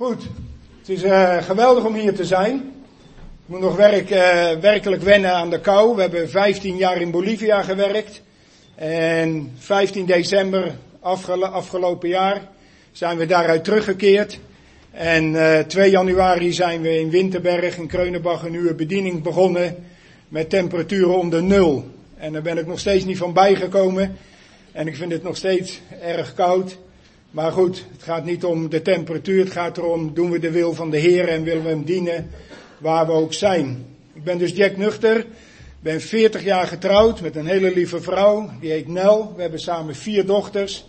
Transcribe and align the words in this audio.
Goed, 0.00 0.22
het 0.78 0.88
is 0.88 1.04
uh, 1.04 1.42
geweldig 1.42 1.84
om 1.84 1.94
hier 1.94 2.14
te 2.14 2.24
zijn. 2.24 2.54
Ik 2.54 3.46
moet 3.46 3.60
nog 3.60 3.76
werk, 3.76 4.10
uh, 4.10 4.60
werkelijk 4.60 5.02
wennen 5.02 5.32
aan 5.32 5.50
de 5.50 5.60
kou. 5.60 5.94
We 5.94 6.00
hebben 6.00 6.30
15 6.30 6.76
jaar 6.76 7.00
in 7.00 7.10
Bolivia 7.10 7.62
gewerkt. 7.62 8.22
En 8.74 9.52
15 9.58 10.06
december 10.06 10.74
afgelo 11.00 11.46
afgelopen 11.46 12.08
jaar 12.08 12.48
zijn 12.92 13.18
we 13.18 13.26
daaruit 13.26 13.64
teruggekeerd. 13.64 14.38
En 14.90 15.32
uh, 15.32 15.58
2 15.58 15.90
januari 15.90 16.52
zijn 16.52 16.80
we 16.80 16.98
in 16.98 17.10
Winterberg 17.10 17.76
in 17.76 17.86
Kreunenbach 17.86 18.42
een 18.42 18.50
nieuwe 18.50 18.74
bediening 18.74 19.22
begonnen. 19.22 19.76
Met 20.28 20.50
temperaturen 20.50 21.18
onder 21.18 21.42
nul. 21.42 21.84
En 22.16 22.32
daar 22.32 22.42
ben 22.42 22.58
ik 22.58 22.66
nog 22.66 22.78
steeds 22.78 23.04
niet 23.04 23.18
van 23.18 23.32
bijgekomen. 23.32 24.16
En 24.72 24.86
ik 24.86 24.96
vind 24.96 25.12
het 25.12 25.22
nog 25.22 25.36
steeds 25.36 25.80
erg 26.02 26.34
koud. 26.34 26.78
Maar 27.30 27.52
goed, 27.52 27.84
het 27.92 28.02
gaat 28.02 28.24
niet 28.24 28.44
om 28.44 28.68
de 28.68 28.82
temperatuur, 28.82 29.44
het 29.44 29.52
gaat 29.52 29.76
erom, 29.78 30.14
doen 30.14 30.30
we 30.30 30.38
de 30.38 30.50
wil 30.50 30.74
van 30.74 30.90
de 30.90 30.96
Heer 30.96 31.28
en 31.28 31.42
willen 31.42 31.62
we 31.62 31.68
hem 31.68 31.84
dienen 31.84 32.30
waar 32.78 33.06
we 33.06 33.12
ook 33.12 33.32
zijn. 33.32 33.86
Ik 34.12 34.24
ben 34.24 34.38
dus 34.38 34.52
Jack 34.52 34.76
Nuchter, 34.76 35.26
ben 35.80 36.00
40 36.00 36.44
jaar 36.44 36.66
getrouwd 36.66 37.20
met 37.20 37.36
een 37.36 37.46
hele 37.46 37.74
lieve 37.74 38.00
vrouw, 38.00 38.50
die 38.60 38.70
heet 38.70 38.88
Nel. 38.88 39.32
We 39.36 39.42
hebben 39.42 39.60
samen 39.60 39.94
vier 39.94 40.26
dochters, 40.26 40.88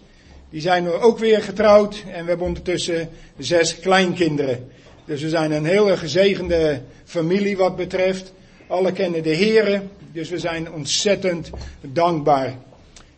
die 0.50 0.62
zijn 0.62 0.84
nu 0.84 0.90
ook 0.90 1.20
weer 1.20 1.42
getrouwd 1.42 2.04
en 2.12 2.22
we 2.24 2.30
hebben 2.30 2.48
ondertussen 2.48 3.10
zes 3.38 3.80
kleinkinderen. 3.80 4.70
Dus 5.06 5.22
we 5.22 5.30
zijn 5.30 5.52
een 5.52 5.66
hele 5.66 5.98
gezegende 5.98 6.82
familie 7.04 7.58
wat 7.58 7.76
betreft. 7.76 8.34
Alle 8.68 8.92
kennen 8.92 9.24
de 9.24 9.30
Heer, 9.30 9.82
dus 10.12 10.30
we 10.30 10.40
zijn 10.40 10.72
ontzettend 10.72 11.50
dankbaar. 11.82 12.56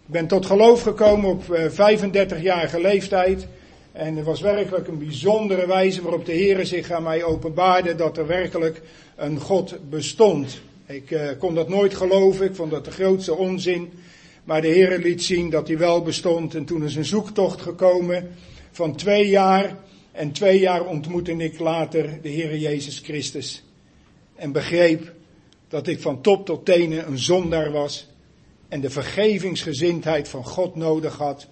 Ik 0.05 0.11
ben 0.11 0.27
tot 0.27 0.45
geloof 0.45 0.81
gekomen 0.81 1.29
op 1.29 1.43
35-jarige 1.69 2.77
eh, 2.77 2.81
leeftijd. 2.81 3.47
En 3.91 4.15
het 4.15 4.25
was 4.25 4.41
werkelijk 4.41 4.87
een 4.87 4.97
bijzondere 4.97 5.67
wijze 5.67 6.01
waarop 6.01 6.25
de 6.25 6.31
Heer 6.31 6.65
zich 6.65 6.91
aan 6.91 7.03
mij 7.03 7.23
openbaarde 7.23 7.95
dat 7.95 8.17
er 8.17 8.27
werkelijk 8.27 8.81
een 9.15 9.39
God 9.39 9.89
bestond. 9.89 10.61
Ik 10.85 11.11
uh, 11.11 11.29
kon 11.39 11.55
dat 11.55 11.69
nooit 11.69 11.93
geloven, 11.95 12.45
ik 12.45 12.55
vond 12.55 12.71
dat 12.71 12.85
de 12.85 12.91
grootste 12.91 13.35
onzin. 13.35 13.91
Maar 14.43 14.61
de 14.61 14.67
Heer 14.67 14.97
liet 14.97 15.23
zien 15.23 15.49
dat 15.49 15.67
hij 15.67 15.77
wel 15.77 16.01
bestond. 16.01 16.55
En 16.55 16.65
toen 16.65 16.83
is 16.83 16.95
een 16.95 17.05
zoektocht 17.05 17.61
gekomen 17.61 18.29
van 18.71 18.95
twee 18.95 19.27
jaar. 19.27 19.77
En 20.11 20.31
twee 20.31 20.59
jaar 20.59 20.85
ontmoette 20.85 21.31
ik 21.31 21.59
later 21.59 22.19
de 22.21 22.29
Heer 22.29 22.57
Jezus 22.57 22.99
Christus. 22.99 23.63
En 24.35 24.51
begreep 24.51 25.11
dat 25.67 25.87
ik 25.87 26.01
van 26.01 26.21
top 26.21 26.45
tot 26.45 26.65
tenen 26.65 27.07
een 27.07 27.19
zondaar 27.19 27.71
was 27.71 28.11
en 28.67 28.81
de 28.81 28.89
vergevingsgezindheid 28.89 30.27
van 30.27 30.45
God 30.45 30.75
nodig 30.75 31.17
had 31.17 31.47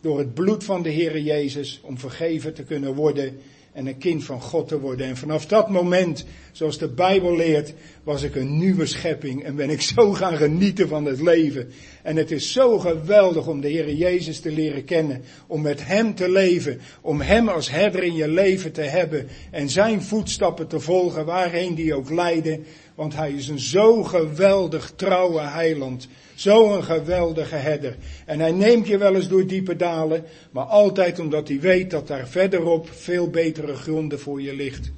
door 0.00 0.18
het 0.18 0.34
bloed 0.34 0.64
van 0.64 0.82
de 0.82 0.92
Heere 0.92 1.22
Jezus 1.22 1.80
om 1.82 1.98
vergeven 1.98 2.54
te 2.54 2.62
kunnen 2.62 2.94
worden 2.94 3.38
en 3.74 3.86
een 3.86 3.98
kind 3.98 4.24
van 4.24 4.40
God 4.40 4.68
te 4.68 4.80
worden. 4.80 5.06
En 5.06 5.16
vanaf 5.16 5.46
dat 5.46 5.70
moment, 5.70 6.24
zoals 6.52 6.78
de 6.78 6.88
Bijbel 6.88 7.36
leert, 7.36 7.72
was 8.02 8.22
ik 8.22 8.34
een 8.34 8.58
nieuwe 8.58 8.86
schepping 8.86 9.44
en 9.44 9.56
ben 9.56 9.70
ik 9.70 9.80
zo 9.94 10.12
gaan 10.12 10.36
genieten 10.36 10.88
van 10.88 11.04
het 11.04 11.20
leven. 11.20 11.70
En 12.02 12.16
het 12.16 12.30
is 12.30 12.52
zo 12.52 12.78
geweldig 12.78 13.46
om 13.46 13.60
de 13.60 13.70
Heere 13.70 13.96
Jezus 13.96 14.40
te 14.40 14.52
leren 14.52 14.84
kennen, 14.84 15.22
om 15.46 15.62
met 15.62 15.86
Hem 15.86 16.14
te 16.14 16.30
leven, 16.30 16.80
om 17.00 17.20
Hem 17.20 17.48
als 17.48 17.70
herder 17.70 18.02
in 18.02 18.14
je 18.14 18.28
leven 18.28 18.72
te 18.72 18.82
hebben 18.82 19.28
en 19.50 19.68
Zijn 19.68 20.02
voetstappen 20.02 20.66
te 20.66 20.80
volgen 20.80 21.24
waarheen 21.24 21.74
die 21.74 21.94
ook 21.94 22.10
leiden. 22.10 22.64
Want 22.94 23.14
Hij 23.14 23.32
is 23.32 23.48
een 23.48 23.58
zo 23.58 24.02
geweldig 24.02 24.92
trouwe 24.96 25.40
heiland. 25.40 26.08
Zo'n 26.34 26.84
geweldige 26.84 27.54
herder. 27.54 27.96
En 28.26 28.40
hij 28.40 28.52
neemt 28.52 28.86
je 28.86 28.98
wel 28.98 29.14
eens 29.14 29.28
door 29.28 29.46
diepe 29.46 29.76
dalen, 29.76 30.24
maar 30.50 30.64
altijd 30.64 31.18
omdat 31.18 31.48
hij 31.48 31.60
weet 31.60 31.90
dat 31.90 32.06
daar 32.06 32.28
verderop 32.28 32.88
veel 32.90 33.30
betere 33.30 33.74
gronden 33.74 34.20
voor 34.20 34.42
je 34.42 34.54
ligt. 34.54 34.90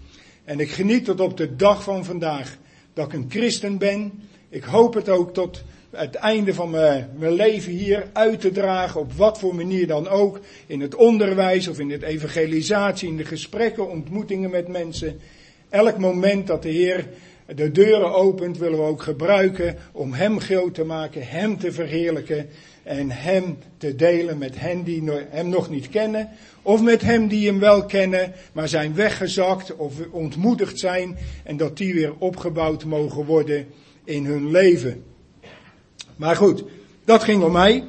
En 0.45 0.61
ik 0.61 0.71
geniet 0.71 1.05
tot 1.05 1.21
op 1.21 1.37
de 1.37 1.57
dag 1.57 1.83
van 1.83 2.05
vandaag 2.05 2.57
dat 2.95 3.07
ik 3.07 3.13
een 3.13 3.27
christen 3.29 3.79
ben. 3.79 4.13
Ik 4.49 4.65
hoop 4.65 4.95
het 4.95 5.09
ook 5.09 5.35
tot 5.35 5.65
het 5.91 6.15
einde 6.15 6.55
van 6.55 6.71
mijn, 6.71 7.11
mijn, 7.19 7.33
leven 7.33 7.73
hier 7.73 8.07
uit 8.13 8.41
te 8.41 8.51
dragen, 8.51 9.01
op 9.01 9.13
wat 9.13 9.39
voor 9.39 9.55
manier 9.55 9.87
dan 9.87 10.09
ook, 10.09 10.41
in 10.67 10.81
het 10.81 10.95
onderwijs 10.95 11.69
of 11.69 11.79
in 11.79 11.91
het 11.91 12.03
evangelisatie, 12.03 13.09
in 13.09 13.17
de 13.17 13.25
gesprekken, 13.25 13.91
ontmoetingen 13.91 14.51
met 14.51 14.69
mensen. 14.69 15.21
Elk 15.69 15.99
moment 15.99 16.47
dat 16.47 16.63
de 16.63 16.69
Heer 16.69 17.09
de 17.55 17.73
deuren 17.73 18.15
opent, 18.15 18.59
willen 18.59 18.79
we 18.79 18.85
ook 18.85 19.03
gebruiken 19.03 19.77
om 19.93 20.13
Hem 20.13 20.41
groot 20.41 20.75
te 20.75 20.85
maken, 20.85 21.27
Hem 21.27 21.59
te 21.59 21.73
verheerlijken 21.73 22.49
en 22.83 23.11
Hem 23.11 23.59
te 23.79 23.97
delen 23.97 24.39
met 24.39 24.59
hen 24.59 24.83
die 24.83 25.11
Hem 25.31 25.49
nog 25.49 25.71
niet 25.71 25.89
kennen, 25.89 26.29
of 26.63 26.83
met 26.83 27.03
Hem 27.03 27.29
die 27.29 27.47
Hem 27.47 27.59
wel 27.59 27.85
kennen, 27.85 28.33
maar 28.53 28.69
zijn 28.69 28.95
weggezakt 28.95 29.77
of 29.77 29.95
ontmoedigd 30.11 30.79
zijn 30.79 31.19
en 31.45 31.57
dat 31.57 31.77
die 31.77 31.95
weer 31.95 32.13
opgebouwd 32.19 32.85
mogen 32.85 33.25
worden 33.25 33.67
in 34.05 34.25
hun 34.25 34.51
leven. 34.51 35.05
Maar 36.17 36.37
goed, 36.37 36.65
dat 37.05 37.25
ging 37.25 37.43
om 37.43 37.53
mij. 37.53 37.85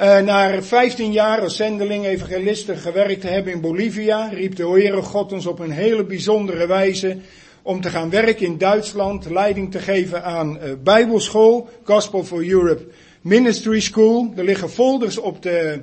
Uh, 0.00 0.20
na 0.20 0.62
15 0.62 1.12
jaar 1.12 1.40
als 1.40 1.56
zendeling 1.56 2.04
evangelisten 2.04 2.76
gewerkt 2.76 3.20
te 3.20 3.26
hebben 3.26 3.52
in 3.52 3.60
Bolivia, 3.60 4.28
riep 4.28 4.56
de 4.56 4.68
Heere 4.68 5.02
God 5.02 5.32
ons 5.32 5.46
op 5.46 5.58
een 5.58 5.70
hele 5.70 6.04
bijzondere 6.04 6.66
wijze 6.66 7.16
om 7.64 7.80
te 7.80 7.90
gaan 7.90 8.10
werken 8.10 8.46
in 8.46 8.58
Duitsland, 8.58 9.30
leiding 9.30 9.70
te 9.70 9.78
geven 9.78 10.24
aan 10.24 10.56
uh, 10.56 10.62
Bijbelschool, 10.82 11.68
Gospel 11.82 12.24
for 12.24 12.48
Europe 12.48 12.86
Ministry 13.20 13.80
School. 13.80 14.32
Er 14.36 14.44
liggen 14.44 14.70
folders 14.70 15.18
op 15.18 15.42
de 15.42 15.80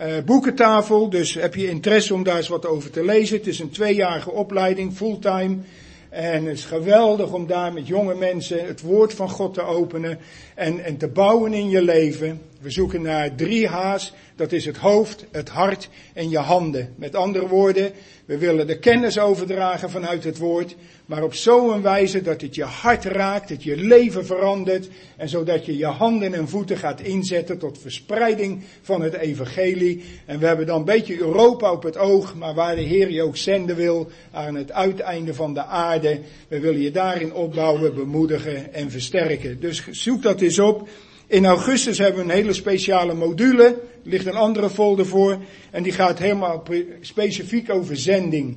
uh, 0.00 0.06
boekentafel, 0.24 1.10
dus 1.10 1.34
heb 1.34 1.54
je 1.54 1.68
interesse 1.68 2.14
om 2.14 2.22
daar 2.22 2.36
eens 2.36 2.48
wat 2.48 2.66
over 2.66 2.90
te 2.90 3.04
lezen. 3.04 3.36
Het 3.36 3.46
is 3.46 3.58
een 3.58 3.70
tweejarige 3.70 4.30
opleiding, 4.30 4.92
fulltime. 4.92 5.56
En 6.10 6.44
het 6.44 6.56
is 6.56 6.64
geweldig 6.64 7.32
om 7.32 7.46
daar 7.46 7.72
met 7.72 7.86
jonge 7.86 8.14
mensen 8.14 8.66
het 8.66 8.80
woord 8.80 9.14
van 9.14 9.30
God 9.30 9.54
te 9.54 9.62
openen 9.62 10.18
en, 10.54 10.84
en 10.84 10.96
te 10.96 11.08
bouwen 11.08 11.52
in 11.52 11.68
je 11.68 11.82
leven. 11.82 12.40
We 12.62 12.70
zoeken 12.70 13.02
naar 13.02 13.34
drie 13.34 13.68
H's. 13.68 14.12
Dat 14.36 14.52
is 14.52 14.64
het 14.64 14.76
hoofd, 14.76 15.26
het 15.30 15.48
hart 15.48 15.88
en 16.14 16.30
je 16.30 16.38
handen. 16.38 16.94
Met 16.96 17.14
andere 17.14 17.48
woorden, 17.48 17.92
we 18.24 18.38
willen 18.38 18.66
de 18.66 18.78
kennis 18.78 19.18
overdragen 19.18 19.90
vanuit 19.90 20.24
het 20.24 20.38
woord, 20.38 20.76
maar 21.06 21.22
op 21.22 21.34
zo'n 21.34 21.82
wijze 21.82 22.22
dat 22.22 22.40
het 22.40 22.54
je 22.54 22.64
hart 22.64 23.04
raakt, 23.04 23.48
dat 23.48 23.62
je 23.62 23.76
leven 23.76 24.26
verandert 24.26 24.88
en 25.16 25.28
zodat 25.28 25.66
je 25.66 25.76
je 25.76 25.86
handen 25.86 26.34
en 26.34 26.48
voeten 26.48 26.76
gaat 26.76 27.00
inzetten 27.00 27.58
tot 27.58 27.78
verspreiding 27.78 28.62
van 28.82 29.02
het 29.02 29.14
evangelie. 29.14 30.04
En 30.26 30.38
we 30.38 30.46
hebben 30.46 30.66
dan 30.66 30.78
een 30.78 30.84
beetje 30.84 31.18
Europa 31.18 31.72
op 31.72 31.82
het 31.82 31.96
oog, 31.96 32.34
maar 32.34 32.54
waar 32.54 32.76
de 32.76 32.82
Heer 32.82 33.10
je 33.10 33.22
ook 33.22 33.36
zenden 33.36 33.76
wil 33.76 34.10
aan 34.30 34.54
het 34.54 34.72
uiteinde 34.72 35.34
van 35.34 35.54
de 35.54 35.64
aarde, 35.64 36.20
we 36.48 36.60
willen 36.60 36.80
je 36.80 36.90
daarin 36.90 37.34
opbouwen, 37.34 37.94
bemoedigen 37.94 38.74
en 38.74 38.90
versterken. 38.90 39.60
Dus 39.60 39.86
zoek 39.90 40.22
dat 40.22 40.40
eens 40.40 40.58
op. 40.58 40.88
In 41.32 41.46
augustus 41.46 41.98
hebben 41.98 42.16
we 42.16 42.30
een 42.30 42.36
hele 42.36 42.52
speciale 42.52 43.14
module. 43.14 43.64
Er 43.64 43.76
ligt 44.02 44.26
een 44.26 44.36
andere 44.36 44.70
folder 44.70 45.06
voor. 45.06 45.38
En 45.70 45.82
die 45.82 45.92
gaat 45.92 46.18
helemaal 46.18 46.62
specifiek 47.00 47.70
over 47.70 47.96
zending. 47.96 48.56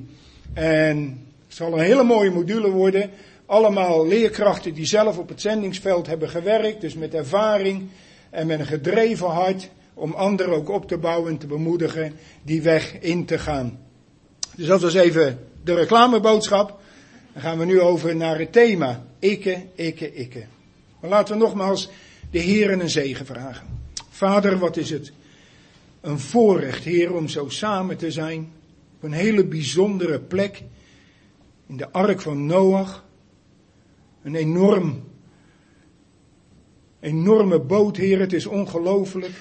En 0.54 1.26
het 1.46 1.56
zal 1.56 1.72
een 1.72 1.84
hele 1.84 2.02
mooie 2.02 2.30
module 2.30 2.70
worden. 2.70 3.10
Allemaal 3.46 4.06
leerkrachten 4.06 4.74
die 4.74 4.84
zelf 4.84 5.18
op 5.18 5.28
het 5.28 5.40
zendingsveld 5.40 6.06
hebben 6.06 6.28
gewerkt. 6.28 6.80
Dus 6.80 6.94
met 6.94 7.14
ervaring 7.14 7.88
en 8.30 8.46
met 8.46 8.58
een 8.58 8.66
gedreven 8.66 9.28
hart. 9.28 9.70
Om 9.94 10.12
anderen 10.12 10.54
ook 10.54 10.68
op 10.68 10.88
te 10.88 10.98
bouwen 10.98 11.30
en 11.30 11.38
te 11.38 11.46
bemoedigen 11.46 12.12
die 12.42 12.62
weg 12.62 12.98
in 13.00 13.24
te 13.24 13.38
gaan. 13.38 13.78
Dus 14.56 14.66
dat 14.66 14.80
was 14.80 14.94
even 14.94 15.38
de 15.64 15.74
reclameboodschap. 15.74 16.80
Dan 17.32 17.42
gaan 17.42 17.58
we 17.58 17.64
nu 17.64 17.80
over 17.80 18.16
naar 18.16 18.38
het 18.38 18.52
thema. 18.52 19.06
Ikke, 19.18 19.62
ikke, 19.74 20.14
ikke. 20.14 20.44
Maar 21.00 21.10
laten 21.10 21.34
we 21.34 21.40
nogmaals 21.40 21.90
de 22.30 22.38
Heer 22.38 22.70
een 22.70 22.90
zegen 22.90 23.26
vragen. 23.26 23.66
Vader, 24.08 24.58
wat 24.58 24.76
is 24.76 24.90
het 24.90 25.12
een 26.00 26.18
voorrecht, 26.18 26.84
Heer, 26.84 27.14
om 27.14 27.28
zo 27.28 27.48
samen 27.48 27.96
te 27.96 28.10
zijn 28.10 28.52
op 28.96 29.02
een 29.02 29.12
hele 29.12 29.44
bijzondere 29.44 30.20
plek 30.20 30.62
in 31.66 31.76
de 31.76 31.90
ark 31.90 32.20
van 32.20 32.46
Noach. 32.46 33.04
Een 34.22 34.34
enorm, 34.34 35.02
enorme 37.00 37.60
boot, 37.60 37.96
Heer, 37.96 38.20
het 38.20 38.32
is 38.32 38.46
ongelooflijk. 38.46 39.32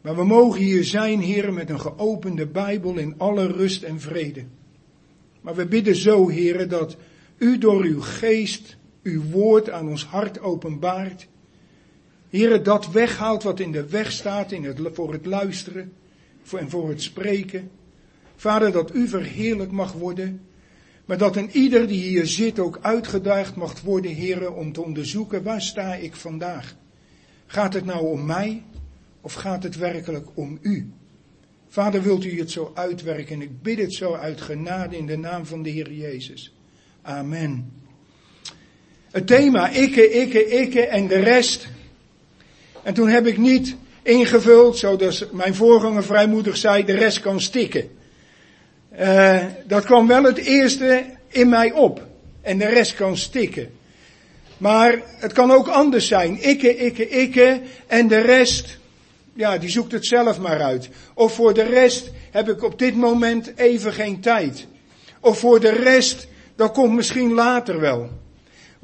Maar 0.00 0.16
we 0.16 0.24
mogen 0.24 0.60
hier 0.60 0.84
zijn, 0.84 1.20
Heer, 1.20 1.52
met 1.52 1.70
een 1.70 1.80
geopende 1.80 2.46
Bijbel 2.46 2.96
in 2.96 3.14
alle 3.18 3.46
rust 3.46 3.82
en 3.82 4.00
vrede. 4.00 4.44
Maar 5.40 5.54
we 5.54 5.66
bidden 5.66 5.96
zo, 5.96 6.28
Heer, 6.28 6.68
dat 6.68 6.96
u 7.38 7.58
door 7.58 7.82
uw 7.82 8.00
geest 8.00 8.76
uw 9.02 9.22
woord 9.22 9.70
aan 9.70 9.88
ons 9.88 10.04
hart 10.04 10.40
openbaart 10.40 11.26
Heere, 12.34 12.62
dat 12.62 12.90
weghaalt 12.90 13.42
wat 13.42 13.60
in 13.60 13.72
de 13.72 13.88
weg 13.88 14.12
staat 14.12 14.52
in 14.52 14.64
het, 14.64 14.80
voor 14.92 15.12
het 15.12 15.26
luisteren 15.26 15.92
en 16.58 16.70
voor 16.70 16.88
het 16.88 17.02
spreken. 17.02 17.70
Vader, 18.36 18.72
dat 18.72 18.94
u 18.94 19.08
verheerlijk 19.08 19.70
mag 19.70 19.92
worden. 19.92 20.40
Maar 21.04 21.18
dat 21.18 21.36
een 21.36 21.50
ieder 21.50 21.88
die 21.88 22.02
hier 22.02 22.26
zit 22.26 22.58
ook 22.58 22.78
uitgedaagd 22.82 23.56
mag 23.56 23.80
worden, 23.80 24.10
heren, 24.10 24.54
om 24.54 24.72
te 24.72 24.82
onderzoeken 24.82 25.42
waar 25.42 25.62
sta 25.62 25.94
ik 25.94 26.14
vandaag. 26.14 26.76
Gaat 27.46 27.74
het 27.74 27.84
nou 27.84 28.06
om 28.06 28.26
mij 28.26 28.62
of 29.20 29.32
gaat 29.32 29.62
het 29.62 29.76
werkelijk 29.76 30.28
om 30.34 30.58
u? 30.60 30.92
Vader, 31.68 32.02
wilt 32.02 32.24
u 32.24 32.38
het 32.38 32.50
zo 32.50 32.72
uitwerken? 32.74 33.34
En 33.34 33.42
ik 33.42 33.62
bid 33.62 33.78
het 33.78 33.94
zo 33.94 34.14
uit 34.14 34.40
genade 34.40 34.96
in 34.96 35.06
de 35.06 35.18
naam 35.18 35.46
van 35.46 35.62
de 35.62 35.70
Heer 35.70 35.92
Jezus. 35.92 36.54
Amen. 37.02 37.72
Het 39.10 39.26
thema 39.26 39.68
ikke, 39.68 40.10
ikke, 40.10 40.44
ikke 40.46 40.80
en 40.80 41.06
de 41.06 41.18
rest. 41.18 41.72
En 42.84 42.94
toen 42.94 43.08
heb 43.08 43.26
ik 43.26 43.38
niet 43.38 43.76
ingevuld, 44.02 44.78
zoals 44.78 45.24
mijn 45.32 45.54
voorganger 45.54 46.04
vrijmoedig 46.04 46.56
zei, 46.56 46.84
de 46.84 46.94
rest 46.94 47.20
kan 47.20 47.40
stikken. 47.40 47.90
Uh, 49.00 49.44
dat 49.66 49.84
kwam 49.84 50.06
wel 50.06 50.22
het 50.22 50.38
eerste 50.38 51.04
in 51.28 51.48
mij 51.48 51.72
op. 51.72 52.06
En 52.42 52.58
de 52.58 52.66
rest 52.66 52.94
kan 52.94 53.16
stikken. 53.16 53.70
Maar 54.58 55.02
het 55.06 55.32
kan 55.32 55.50
ook 55.50 55.68
anders 55.68 56.06
zijn. 56.06 56.42
Ikke, 56.42 56.76
ikke, 56.76 57.08
ikke. 57.08 57.60
En 57.86 58.08
de 58.08 58.20
rest, 58.20 58.78
ja, 59.34 59.58
die 59.58 59.70
zoekt 59.70 59.92
het 59.92 60.06
zelf 60.06 60.38
maar 60.38 60.62
uit. 60.62 60.88
Of 61.14 61.34
voor 61.34 61.54
de 61.54 61.62
rest 61.62 62.10
heb 62.30 62.48
ik 62.48 62.62
op 62.62 62.78
dit 62.78 62.96
moment 62.96 63.52
even 63.56 63.92
geen 63.92 64.20
tijd. 64.20 64.66
Of 65.20 65.38
voor 65.38 65.60
de 65.60 65.72
rest, 65.72 66.26
dat 66.56 66.72
komt 66.72 66.92
misschien 66.92 67.32
later 67.32 67.80
wel. 67.80 68.10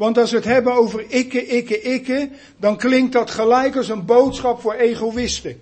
Want 0.00 0.19
als 0.19 0.31
we 0.31 0.37
het 0.37 0.44
hebben 0.44 0.73
over 0.73 1.05
ikke, 1.08 1.47
ikke, 1.47 1.81
ikke, 1.81 2.29
dan 2.56 2.76
klinkt 2.76 3.12
dat 3.12 3.31
gelijk 3.31 3.76
als 3.76 3.88
een 3.88 4.05
boodschap 4.05 4.61
voor 4.61 4.75
egoïsten. 4.75 5.61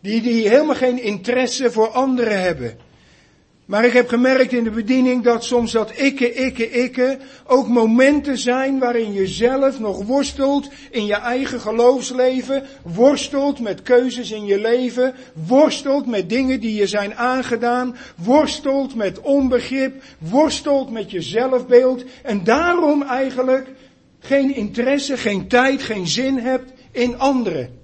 Die, 0.00 0.22
die 0.22 0.48
helemaal 0.48 0.74
geen 0.74 1.02
interesse 1.02 1.70
voor 1.70 1.88
anderen 1.88 2.40
hebben. 2.40 2.76
Maar 3.66 3.84
ik 3.84 3.92
heb 3.92 4.08
gemerkt 4.08 4.52
in 4.52 4.64
de 4.64 4.70
bediening 4.70 5.22
dat 5.22 5.44
soms 5.44 5.72
dat 5.72 5.90
ikke, 5.96 6.34
ikke, 6.34 6.70
ikke 6.70 7.18
ook 7.46 7.68
momenten 7.68 8.38
zijn 8.38 8.78
waarin 8.78 9.12
je 9.12 9.26
zelf 9.26 9.80
nog 9.80 10.04
worstelt 10.04 10.68
in 10.90 11.06
je 11.06 11.14
eigen 11.14 11.60
geloofsleven, 11.60 12.62
worstelt 12.82 13.60
met 13.60 13.82
keuzes 13.82 14.30
in 14.30 14.44
je 14.44 14.60
leven, 14.60 15.14
worstelt 15.46 16.06
met 16.06 16.28
dingen 16.28 16.60
die 16.60 16.74
je 16.74 16.86
zijn 16.86 17.14
aangedaan, 17.14 17.96
worstelt 18.16 18.94
met 18.94 19.20
onbegrip, 19.20 20.02
worstelt 20.18 20.90
met 20.90 21.10
je 21.10 21.20
zelfbeeld 21.20 22.04
en 22.22 22.44
daarom 22.44 23.02
eigenlijk 23.02 23.68
geen 24.18 24.54
interesse, 24.54 25.16
geen 25.16 25.48
tijd, 25.48 25.82
geen 25.82 26.06
zin 26.06 26.38
hebt 26.38 26.72
in 26.90 27.18
anderen. 27.18 27.78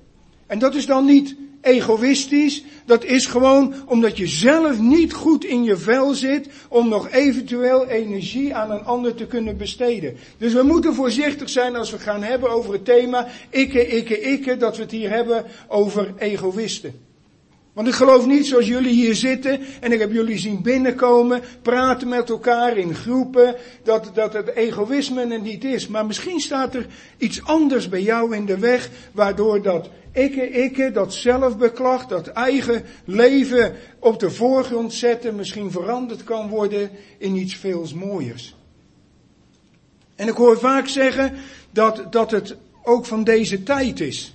En 0.47 0.59
dat 0.59 0.75
is 0.75 0.87
dan 0.87 1.05
niet 1.05 1.37
egoïstisch. 1.63 2.65
Dat 2.85 3.05
is 3.05 3.27
gewoon 3.27 3.75
omdat 3.87 4.17
je 4.17 4.27
zelf 4.27 4.79
niet 4.79 5.13
goed 5.13 5.45
in 5.45 5.65
je 5.65 5.77
vel 5.77 6.15
zit 6.15 6.49
om 6.69 6.89
nog 6.89 7.11
eventueel 7.11 7.87
energie 7.87 8.55
aan 8.55 8.71
een 8.71 8.85
ander 8.85 9.15
te 9.15 9.27
kunnen 9.27 9.57
besteden. 9.57 10.17
Dus 10.39 10.53
we 10.53 10.63
moeten 10.63 10.95
voorzichtig 10.95 11.49
zijn 11.49 11.77
als 11.77 11.91
we 11.91 11.99
gaan 11.99 12.23
hebben 12.23 12.51
over 12.51 12.73
het 12.73 12.85
thema 12.85 13.29
ikke, 13.51 13.87
ikke, 13.87 14.21
ikke, 14.21 14.57
dat 14.57 14.77
we 14.77 14.83
het 14.83 14.91
hier 14.91 15.11
hebben 15.11 15.45
over 15.69 16.15
egoïsten. 16.19 17.11
Want 17.73 17.89
ik 17.89 17.95
geloof 17.95 18.27
niet 18.27 18.47
zoals 18.47 18.67
jullie 18.67 18.93
hier 18.93 19.15
zitten 19.15 19.61
en 19.81 19.93
ik 19.93 19.99
heb 19.99 20.13
jullie 20.13 20.39
zien 20.39 20.63
binnenkomen, 20.63 21.43
praten 21.63 22.09
met 22.09 22.31
elkaar 22.31 22.77
in 22.77 22.95
groepen, 22.95 23.57
dat, 23.83 24.11
dat 24.15 24.33
het 24.33 24.49
egoïsme 24.55 25.27
er 25.27 25.41
niet 25.41 25.65
is. 25.65 25.89
Maar 25.89 26.07
misschien 26.07 26.41
staat 26.41 26.75
er 26.75 26.87
iets 27.17 27.45
anders 27.45 27.89
bij 27.89 28.03
jou 28.03 28.37
in 28.37 28.47
de 28.47 28.59
weg, 28.59 28.91
waardoor 29.13 29.63
dat 29.63 29.89
ikke, 30.13 30.51
ikke, 30.51 30.91
dat 30.91 31.15
zelfbeklag, 31.15 32.07
dat 32.07 32.27
eigen 32.27 32.85
leven 33.05 33.75
op 33.99 34.19
de 34.19 34.31
voorgrond 34.31 34.93
zetten, 34.93 35.37
misschien 35.37 35.71
veranderd 35.71 36.25
kan 36.25 36.49
worden 36.49 36.91
in 37.19 37.37
iets 37.37 37.57
veel 37.57 37.87
mooiers. 37.95 38.55
En 40.17 40.29
ik 40.29 40.35
hoor 40.35 40.59
vaak 40.59 40.89
zeggen 40.89 41.35
dat, 41.71 42.13
dat 42.13 42.31
het 42.31 42.57
ook 42.83 43.07
van 43.07 43.25
deze 43.25 43.63
tijd 43.63 44.01
is. 44.01 44.35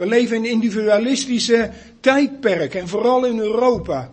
We 0.00 0.06
leven 0.06 0.36
in 0.36 0.44
individualistische 0.44 1.70
tijdperk 2.00 2.74
en 2.74 2.88
vooral 2.88 3.24
in 3.24 3.38
Europa. 3.38 4.10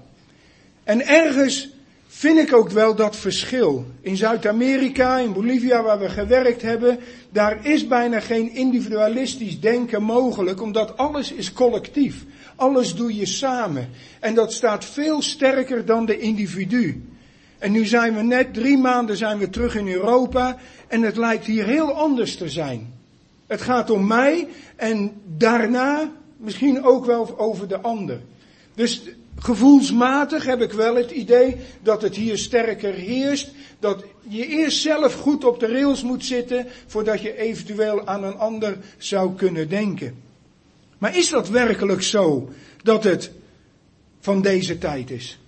En 0.84 1.08
ergens 1.08 1.70
vind 2.08 2.40
ik 2.40 2.54
ook 2.54 2.70
wel 2.70 2.96
dat 2.96 3.16
verschil. 3.16 3.86
In 4.02 4.18
Zuid-Amerika, 4.18 5.18
in 5.18 5.34
Bolivia 5.34 5.84
waar 5.84 6.00
we 6.00 6.10
gewerkt 6.10 6.62
hebben, 6.62 7.00
daar 7.30 7.66
is 7.66 7.88
bijna 7.88 8.20
geen 8.20 8.54
individualistisch 8.54 9.60
denken 9.60 10.04
mogelijk, 10.04 10.62
omdat 10.62 10.98
alles 10.98 11.32
is 11.32 11.54
collectief. 11.54 12.26
Alles 12.56 12.96
doe 12.96 13.16
je 13.16 13.26
samen. 13.26 13.90
En 14.20 14.34
dat 14.34 14.54
staat 14.54 14.86
veel 14.86 15.22
sterker 15.22 15.86
dan 15.86 16.06
de 16.06 16.20
individu. 16.20 17.04
En 17.58 17.72
nu 17.72 17.86
zijn 17.86 18.16
we 18.16 18.22
net 18.22 18.54
drie 18.54 18.78
maanden 18.78 19.18
zijn 19.18 19.38
we 19.38 19.50
terug 19.50 19.76
in 19.76 19.88
Europa 19.88 20.58
en 20.88 21.02
het 21.02 21.18
lijkt 21.18 21.46
hier 21.46 21.66
heel 21.66 21.92
anders 21.94 22.36
te 22.36 22.50
zijn. 22.50 22.97
Het 23.48 23.62
gaat 23.62 23.90
om 23.90 24.08
mij 24.08 24.48
en 24.76 25.22
daarna 25.38 26.12
misschien 26.38 26.84
ook 26.84 27.06
wel 27.06 27.40
over 27.40 27.68
de 27.68 27.80
ander. 27.82 28.22
Dus 28.76 29.02
gevoelsmatig 29.40 30.46
heb 30.46 30.62
ik 30.62 30.72
wel 30.72 30.96
het 30.96 31.12
idee 31.12 31.56
dat 31.82 32.02
het 32.02 32.16
hier 32.16 32.38
sterker 32.38 32.94
heerst. 32.94 33.52
Dat 33.80 34.04
je 34.28 34.48
eerst 34.48 34.82
zelf 34.82 35.14
goed 35.14 35.46
op 35.46 35.60
de 35.60 35.68
rails 35.68 36.04
moet 36.04 36.26
zitten 36.26 36.68
voordat 36.88 37.22
je 37.22 37.38
eventueel 37.38 38.08
aan 38.08 38.24
een 38.24 38.38
ander 38.38 38.78
zou 38.98 39.36
kunnen 39.36 39.70
denken. 39.70 40.16
Maar 40.98 41.18
is 41.18 41.30
dat 41.30 41.50
werkelijk 41.50 42.02
zo 42.02 42.50
dat 42.84 43.04
het 43.04 43.32
van 44.20 44.42
deze 44.42 44.78
tijd 44.78 45.12
is? 45.12 45.40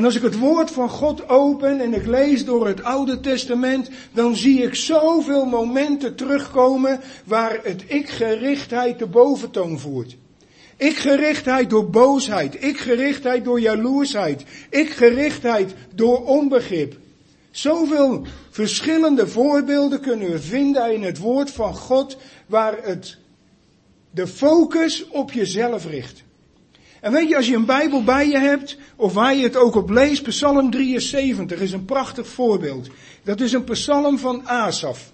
En 0.00 0.06
als 0.06 0.14
ik 0.16 0.22
het 0.22 0.38
woord 0.38 0.70
van 0.70 0.88
God 0.88 1.28
open 1.28 1.80
en 1.80 1.94
ik 1.94 2.06
lees 2.06 2.44
door 2.44 2.66
het 2.66 2.82
Oude 2.82 3.20
Testament, 3.20 3.90
dan 4.12 4.36
zie 4.36 4.62
ik 4.62 4.74
zoveel 4.74 5.44
momenten 5.44 6.14
terugkomen 6.14 7.00
waar 7.24 7.58
het 7.62 7.84
ik-gerichtheid 7.86 8.98
de 8.98 9.06
boventoon 9.06 9.78
voert. 9.78 10.16
Ik-gerichtheid 10.76 11.70
door 11.70 11.90
boosheid, 11.90 12.64
ik-gerichtheid 12.64 13.44
door 13.44 13.60
jaloersheid, 13.60 14.44
ik-gerichtheid 14.70 15.74
door 15.94 16.24
onbegrip. 16.24 16.96
Zoveel 17.50 18.26
verschillende 18.50 19.26
voorbeelden 19.28 20.00
kunnen 20.00 20.30
we 20.30 20.38
vinden 20.38 20.94
in 20.94 21.02
het 21.02 21.18
woord 21.18 21.50
van 21.50 21.74
God 21.74 22.16
waar 22.46 22.78
het 22.82 23.18
de 24.10 24.26
focus 24.26 25.08
op 25.08 25.32
jezelf 25.32 25.86
richt. 25.86 26.22
En 27.00 27.12
weet 27.12 27.28
je, 27.28 27.36
als 27.36 27.46
je 27.46 27.54
een 27.54 27.64
Bijbel 27.64 28.04
bij 28.04 28.28
je 28.28 28.38
hebt, 28.38 28.76
of 28.96 29.12
waar 29.12 29.34
je 29.34 29.42
het 29.42 29.56
ook 29.56 29.74
op 29.74 29.90
leest, 29.90 30.22
Psalm 30.22 30.70
73 30.70 31.60
is 31.60 31.72
een 31.72 31.84
prachtig 31.84 32.26
voorbeeld. 32.26 32.88
Dat 33.22 33.40
is 33.40 33.52
een 33.52 33.64
psalm 33.64 34.18
van 34.18 34.48
Asaf. 34.48 35.12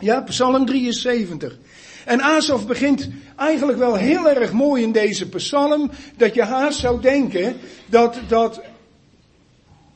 Ja, 0.00 0.20
Psalm 0.20 0.66
73. 0.66 1.58
En 2.04 2.20
Asaf 2.20 2.66
begint 2.66 3.08
eigenlijk 3.36 3.78
wel 3.78 3.94
heel 3.94 4.28
erg 4.28 4.52
mooi 4.52 4.82
in 4.82 4.92
deze 4.92 5.28
psalm, 5.28 5.90
dat 6.16 6.34
je 6.34 6.42
haast 6.42 6.78
zou 6.78 7.00
denken 7.00 7.56
dat, 7.86 8.16
dat 8.28 8.60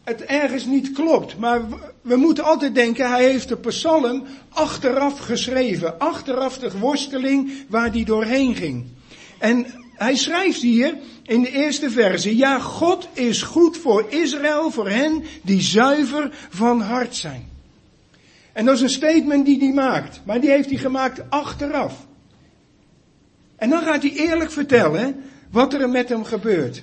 het 0.04 0.24
ergens 0.24 0.64
niet 0.64 0.92
klopt. 0.92 1.38
Maar 1.38 1.60
we 2.02 2.16
moeten 2.16 2.44
altijd 2.44 2.74
denken, 2.74 3.10
hij 3.10 3.24
heeft 3.24 3.48
de 3.48 3.56
psalm 3.56 4.24
achteraf 4.48 5.18
geschreven, 5.18 5.98
achteraf 5.98 6.58
de 6.58 6.78
worsteling 6.78 7.52
waar 7.68 7.92
die 7.92 8.04
doorheen 8.04 8.54
ging. 8.54 8.86
En 9.38 9.66
hij 9.98 10.16
schrijft 10.16 10.60
hier 10.60 10.96
in 11.22 11.42
de 11.42 11.50
eerste 11.50 11.90
verse, 11.90 12.36
ja, 12.36 12.58
God 12.58 13.08
is 13.12 13.42
goed 13.42 13.76
voor 13.76 14.06
Israël, 14.08 14.70
voor 14.70 14.88
hen 14.88 15.22
die 15.42 15.60
zuiver 15.60 16.30
van 16.48 16.80
hart 16.80 17.16
zijn. 17.16 17.48
En 18.52 18.64
dat 18.64 18.74
is 18.74 18.80
een 18.80 18.90
statement 18.90 19.46
die 19.46 19.58
hij 19.58 19.72
maakt, 19.72 20.20
maar 20.24 20.40
die 20.40 20.50
heeft 20.50 20.70
hij 20.70 20.78
gemaakt 20.78 21.22
achteraf. 21.28 22.06
En 23.56 23.70
dan 23.70 23.82
gaat 23.82 24.02
hij 24.02 24.12
eerlijk 24.12 24.50
vertellen 24.50 25.24
wat 25.50 25.74
er 25.74 25.88
met 25.88 26.08
hem 26.08 26.24
gebeurt. 26.24 26.82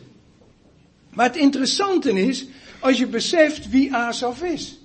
Maar 1.13 1.25
het 1.25 1.35
interessante 1.35 2.11
is, 2.11 2.45
als 2.79 2.97
je 2.97 3.07
beseft 3.07 3.69
wie 3.69 3.95
Asaf 3.95 4.43
is. 4.43 4.79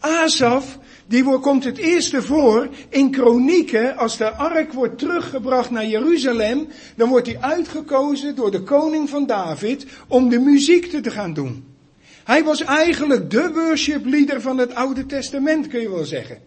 Asaf 0.00 0.78
die 1.10 1.38
komt 1.38 1.64
het 1.64 1.78
eerste 1.78 2.22
voor 2.22 2.68
in 2.88 3.10
kronieken, 3.10 3.96
als 3.96 4.16
de 4.16 4.30
ark 4.30 4.72
wordt 4.72 4.98
teruggebracht 4.98 5.70
naar 5.70 5.86
Jeruzalem, 5.86 6.68
dan 6.96 7.08
wordt 7.08 7.26
hij 7.26 7.40
uitgekozen 7.40 8.34
door 8.34 8.50
de 8.50 8.62
koning 8.62 9.08
van 9.08 9.26
David 9.26 9.86
om 10.08 10.28
de 10.28 10.38
muziek 10.38 11.02
te 11.02 11.10
gaan 11.10 11.32
doen. 11.32 11.64
Hij 12.24 12.44
was 12.44 12.64
eigenlijk 12.64 13.30
de 13.30 13.50
worship 13.52 14.04
leader 14.04 14.40
van 14.40 14.58
het 14.58 14.74
Oude 14.74 15.06
Testament, 15.06 15.66
kun 15.66 15.80
je 15.80 15.90
wel 15.90 16.04
zeggen. 16.04 16.38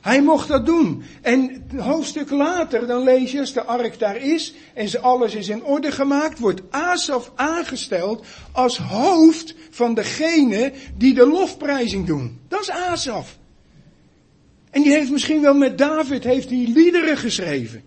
Hij 0.00 0.22
mocht 0.22 0.48
dat 0.48 0.66
doen. 0.66 1.02
En 1.22 1.64
een 1.70 1.78
hoofdstuk 1.78 2.30
later, 2.30 2.86
dan 2.86 3.02
lees 3.02 3.32
je, 3.32 3.40
als 3.40 3.52
de 3.52 3.64
ark 3.64 3.98
daar 3.98 4.16
is 4.16 4.54
en 4.74 5.02
alles 5.02 5.34
is 5.34 5.48
in 5.48 5.64
orde 5.64 5.92
gemaakt, 5.92 6.38
wordt 6.38 6.62
Asaf 6.70 7.32
aangesteld 7.34 8.24
als 8.52 8.78
hoofd 8.78 9.54
van 9.70 9.94
degene 9.94 10.72
die 10.96 11.14
de 11.14 11.26
lofprijzing 11.26 12.06
doen. 12.06 12.40
Dat 12.58 12.70
Asaf. 12.70 13.38
En 14.70 14.82
die 14.82 14.92
heeft 14.92 15.10
misschien 15.10 15.40
wel 15.40 15.54
met 15.54 15.78
David, 15.78 16.24
heeft 16.24 16.50
hij 16.50 16.70
liederen 16.74 17.16
geschreven. 17.16 17.82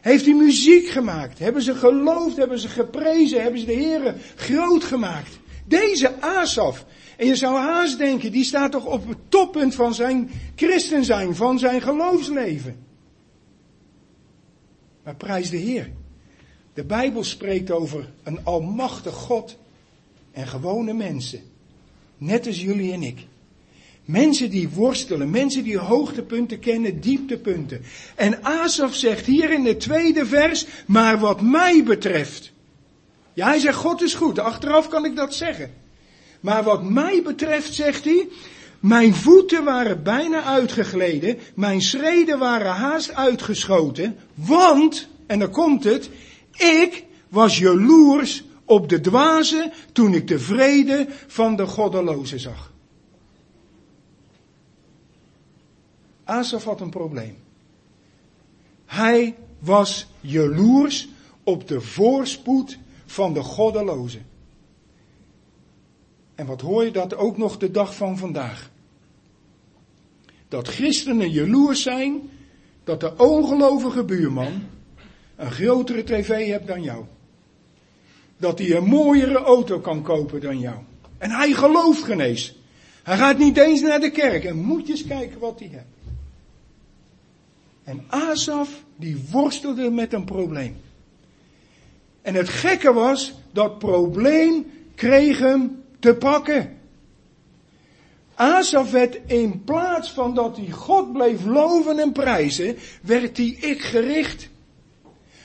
Heeft 0.00 0.24
hij 0.24 0.34
muziek 0.34 0.88
gemaakt. 0.88 1.38
Hebben 1.38 1.62
ze 1.62 1.74
geloofd, 1.74 2.36
hebben 2.36 2.58
ze 2.58 2.68
geprezen, 2.68 3.42
hebben 3.42 3.60
ze 3.60 3.66
de 3.66 3.72
Heeren 3.72 4.20
groot 4.36 4.84
gemaakt. 4.84 5.38
Deze 5.66 6.20
Asaf. 6.20 6.84
En 7.16 7.26
je 7.26 7.36
zou 7.36 7.58
haast 7.58 7.98
denken, 7.98 8.32
die 8.32 8.44
staat 8.44 8.72
toch 8.72 8.86
op 8.86 9.08
het 9.08 9.18
toppunt 9.28 9.74
van 9.74 9.94
zijn 9.94 10.30
christen 10.54 11.04
zijn, 11.04 11.34
van 11.36 11.58
zijn 11.58 11.80
geloofsleven. 11.80 12.76
Maar 15.04 15.16
prijs 15.16 15.50
de 15.50 15.56
Heer. 15.56 15.90
De 16.74 16.84
Bijbel 16.84 17.24
spreekt 17.24 17.70
over 17.70 18.12
een 18.22 18.44
almachtig 18.44 19.14
God 19.14 19.56
en 20.32 20.46
gewone 20.46 20.92
mensen. 20.92 21.40
Net 22.18 22.46
als 22.46 22.60
jullie 22.60 22.92
en 22.92 23.02
ik. 23.02 23.26
Mensen 24.10 24.50
die 24.50 24.68
worstelen, 24.68 25.30
mensen 25.30 25.64
die 25.64 25.78
hoogtepunten 25.78 26.58
kennen, 26.58 27.00
dieptepunten. 27.00 27.82
En 28.14 28.44
Asaf 28.44 28.94
zegt 28.94 29.26
hier 29.26 29.50
in 29.50 29.64
het 29.66 29.80
tweede 29.80 30.26
vers, 30.26 30.66
maar 30.86 31.18
wat 31.18 31.40
mij 31.40 31.84
betreft. 31.84 32.52
Ja, 33.34 33.46
hij 33.46 33.58
zegt 33.58 33.76
God 33.76 34.02
is 34.02 34.14
goed, 34.14 34.38
achteraf 34.38 34.88
kan 34.88 35.04
ik 35.04 35.16
dat 35.16 35.34
zeggen. 35.34 35.70
Maar 36.40 36.62
wat 36.62 36.82
mij 36.82 37.22
betreft, 37.22 37.74
zegt 37.74 38.04
hij, 38.04 38.28
mijn 38.80 39.14
voeten 39.14 39.64
waren 39.64 40.02
bijna 40.02 40.42
uitgegleden, 40.42 41.38
mijn 41.54 41.82
schreden 41.82 42.38
waren 42.38 42.72
haast 42.72 43.14
uitgeschoten, 43.14 44.16
want, 44.34 45.08
en 45.26 45.38
dan 45.38 45.50
komt 45.50 45.84
het, 45.84 46.10
ik 46.56 47.04
was 47.28 47.58
jaloers 47.58 48.42
op 48.64 48.88
de 48.88 49.00
dwaze 49.00 49.72
toen 49.92 50.14
ik 50.14 50.28
de 50.28 50.38
vrede 50.38 51.06
van 51.26 51.56
de 51.56 51.66
goddeloze 51.66 52.38
zag. 52.38 52.69
Asaf 56.30 56.64
had 56.64 56.80
een 56.80 56.90
probleem. 56.90 57.36
Hij 58.86 59.36
was 59.58 60.06
jaloers 60.20 61.08
op 61.42 61.68
de 61.68 61.80
voorspoed 61.80 62.78
van 63.06 63.34
de 63.34 63.42
goddeloze. 63.42 64.18
En 66.34 66.46
wat 66.46 66.60
hoor 66.60 66.84
je 66.84 66.90
dat 66.90 67.14
ook 67.14 67.36
nog 67.36 67.58
de 67.58 67.70
dag 67.70 67.94
van 67.94 68.18
vandaag? 68.18 68.70
Dat 70.48 70.68
christenen 70.68 71.30
jaloers 71.30 71.82
zijn 71.82 72.30
dat 72.84 73.00
de 73.00 73.16
ongelovige 73.16 74.04
buurman 74.04 74.62
een 75.36 75.50
grotere 75.50 76.04
tv 76.04 76.28
heeft 76.28 76.66
dan 76.66 76.82
jou. 76.82 77.04
Dat 78.36 78.58
hij 78.58 78.76
een 78.76 78.84
mooiere 78.84 79.38
auto 79.38 79.80
kan 79.80 80.02
kopen 80.02 80.40
dan 80.40 80.58
jou. 80.58 80.76
En 81.18 81.30
hij 81.30 81.52
gelooft 81.52 82.02
genees. 82.02 82.58
Hij 83.02 83.16
gaat 83.16 83.38
niet 83.38 83.56
eens 83.56 83.80
naar 83.80 84.00
de 84.00 84.10
kerk 84.10 84.44
en 84.44 84.56
moet 84.56 84.88
eens 84.88 85.06
kijken 85.06 85.38
wat 85.38 85.58
hij 85.58 85.68
heeft. 85.68 85.99
En 87.90 88.04
Asaf, 88.08 88.84
die 88.96 89.24
worstelde 89.30 89.90
met 89.90 90.12
een 90.12 90.24
probleem. 90.24 90.76
En 92.22 92.34
het 92.34 92.48
gekke 92.48 92.92
was, 92.92 93.32
dat 93.52 93.78
probleem 93.78 94.66
kreeg 94.94 95.38
hem 95.38 95.82
te 95.98 96.14
pakken. 96.14 96.78
Asaf 98.34 98.90
werd 98.90 99.18
in 99.26 99.64
plaats 99.64 100.10
van 100.10 100.34
dat 100.34 100.56
hij 100.56 100.70
God 100.70 101.12
bleef 101.12 101.44
loven 101.44 101.98
en 101.98 102.12
prijzen, 102.12 102.76
werd 103.02 103.36
hij 103.36 103.46
ik 103.46 103.82
gericht. 103.82 104.48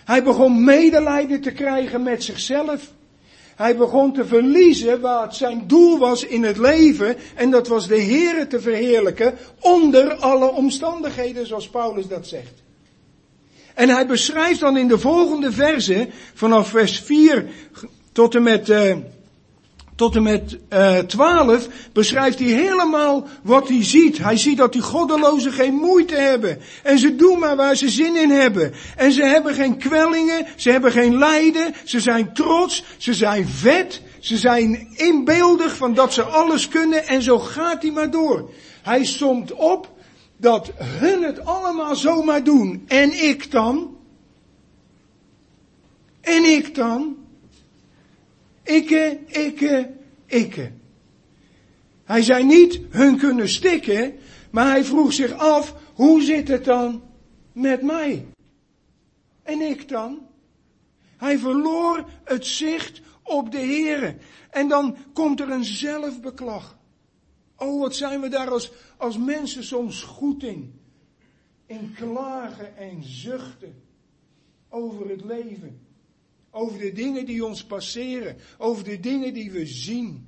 Hij 0.04 0.24
begon 0.24 0.64
medelijden 0.64 1.42
te 1.42 1.52
krijgen 1.52 2.04
met 2.04 2.24
zichzelf. 2.24 2.94
Hij 3.56 3.78
begon 3.78 4.14
te 4.14 4.26
verliezen 4.26 5.02
wat 5.02 5.36
zijn 5.36 5.64
doel 5.68 5.98
was 5.98 6.26
in 6.26 6.44
het 6.44 6.58
leven. 6.58 7.16
En 7.36 7.52
dat 7.52 7.68
was 7.68 7.88
de 7.88 8.02
Heere 8.02 8.48
te 8.48 8.60
verheerlijken 8.60 9.38
onder 9.60 10.16
alle 10.16 10.52
omstandigheden, 10.52 11.48
zoals 11.48 11.70
Paulus 11.70 12.08
dat 12.08 12.28
zegt. 12.28 12.64
En 13.74 13.90
hij 13.90 14.08
beschrijft 14.08 14.60
dan 14.60 14.78
in 14.78 14.88
de 14.88 15.00
volgende 15.00 15.52
verse, 15.52 16.08
vanaf 16.34 16.70
vers 16.70 17.00
4 17.00 17.46
tot 18.12 18.36
en 18.36 18.44
met, 18.44 18.70
uh, 18.70 18.96
tot 19.96 20.16
en 20.16 20.24
met 20.24 20.58
uh, 20.74 20.98
12, 20.98 21.68
beschrijft 21.94 22.40
hij 22.40 22.48
helemaal 22.48 23.28
wat 23.44 23.68
hij 23.68 23.84
ziet. 23.84 24.18
Hij 24.18 24.38
ziet 24.38 24.58
dat 24.58 24.74
die 24.74 24.82
goddelozen 24.82 25.52
geen 25.52 25.74
moeite 25.74 26.16
hebben. 26.16 26.60
En 26.84 27.00
ze 27.00 27.16
doen 27.16 27.40
maar 27.40 27.56
waar 27.56 27.76
ze 27.76 27.90
zin 27.90 28.16
in 28.16 28.30
hebben. 28.30 28.74
En 28.96 29.12
ze 29.12 29.24
hebben 29.24 29.54
geen 29.54 29.78
kwellingen, 29.78 30.46
ze 30.56 30.72
hebben 30.72 30.92
geen 30.92 31.18
lijden, 31.18 31.74
ze 31.84 32.00
zijn 32.00 32.34
trots, 32.34 32.84
ze 32.98 33.14
zijn 33.14 33.48
vet, 33.48 34.02
ze 34.20 34.38
zijn 34.38 34.88
inbeeldig 34.96 35.76
van 35.76 35.94
dat 35.94 36.14
ze 36.14 36.24
alles 36.24 36.68
kunnen 36.68 37.08
en 37.08 37.22
zo 37.22 37.40
gaat 37.40 37.82
hij 37.82 37.92
maar 37.92 38.12
door. 38.12 38.50
Hij 38.82 39.06
somt 39.06 39.54
op 39.54 39.90
dat 40.38 40.72
hun 40.78 41.24
het 41.24 41.46
allemaal 41.46 41.96
zomaar 41.96 42.44
doen. 42.44 42.84
En 42.88 43.24
ik 43.24 43.52
dan? 43.52 43.98
En 46.22 46.44
ik 46.44 46.76
dan? 46.76 47.16
Ikke, 48.66 49.20
ikke, 49.28 49.92
ikke. 50.26 50.72
Hij 52.04 52.22
zei 52.22 52.44
niet, 52.44 52.80
hun 52.90 53.18
kunnen 53.18 53.50
stikken, 53.50 54.14
maar 54.52 54.68
hij 54.68 54.84
vroeg 54.84 55.14
zich 55.14 55.32
af, 55.32 55.76
hoe 55.94 56.22
zit 56.22 56.48
het 56.48 56.66
dan 56.66 57.04
met 57.52 57.82
mij? 57.82 58.26
En 59.44 59.62
ik 59.62 59.90
dan? 59.90 60.28
Hij 61.18 61.38
verloor 61.38 62.06
het 62.24 62.46
zicht 62.46 63.02
op 63.24 63.52
de 63.52 63.60
Here. 63.60 64.16
En 64.50 64.68
dan 64.68 64.98
komt 65.14 65.40
er 65.40 65.50
een 65.50 65.64
zelfbeklag. 65.64 66.78
Oh, 67.56 67.80
wat 67.80 67.96
zijn 67.96 68.22
we 68.22 68.30
daar 68.30 68.50
als, 68.50 68.72
als 68.98 69.18
mensen 69.18 69.64
soms 69.64 70.02
goed 70.04 70.44
in. 70.44 70.80
In 71.66 71.94
klagen 71.96 72.78
en 72.78 73.04
zuchten 73.04 73.84
over 74.70 75.10
het 75.10 75.24
leven. 75.24 75.85
Over 76.56 76.80
de 76.80 76.92
dingen 76.92 77.26
die 77.26 77.46
ons 77.46 77.66
passeren. 77.66 78.38
Over 78.58 78.84
de 78.84 79.00
dingen 79.00 79.34
die 79.34 79.52
we 79.52 79.66
zien. 79.66 80.28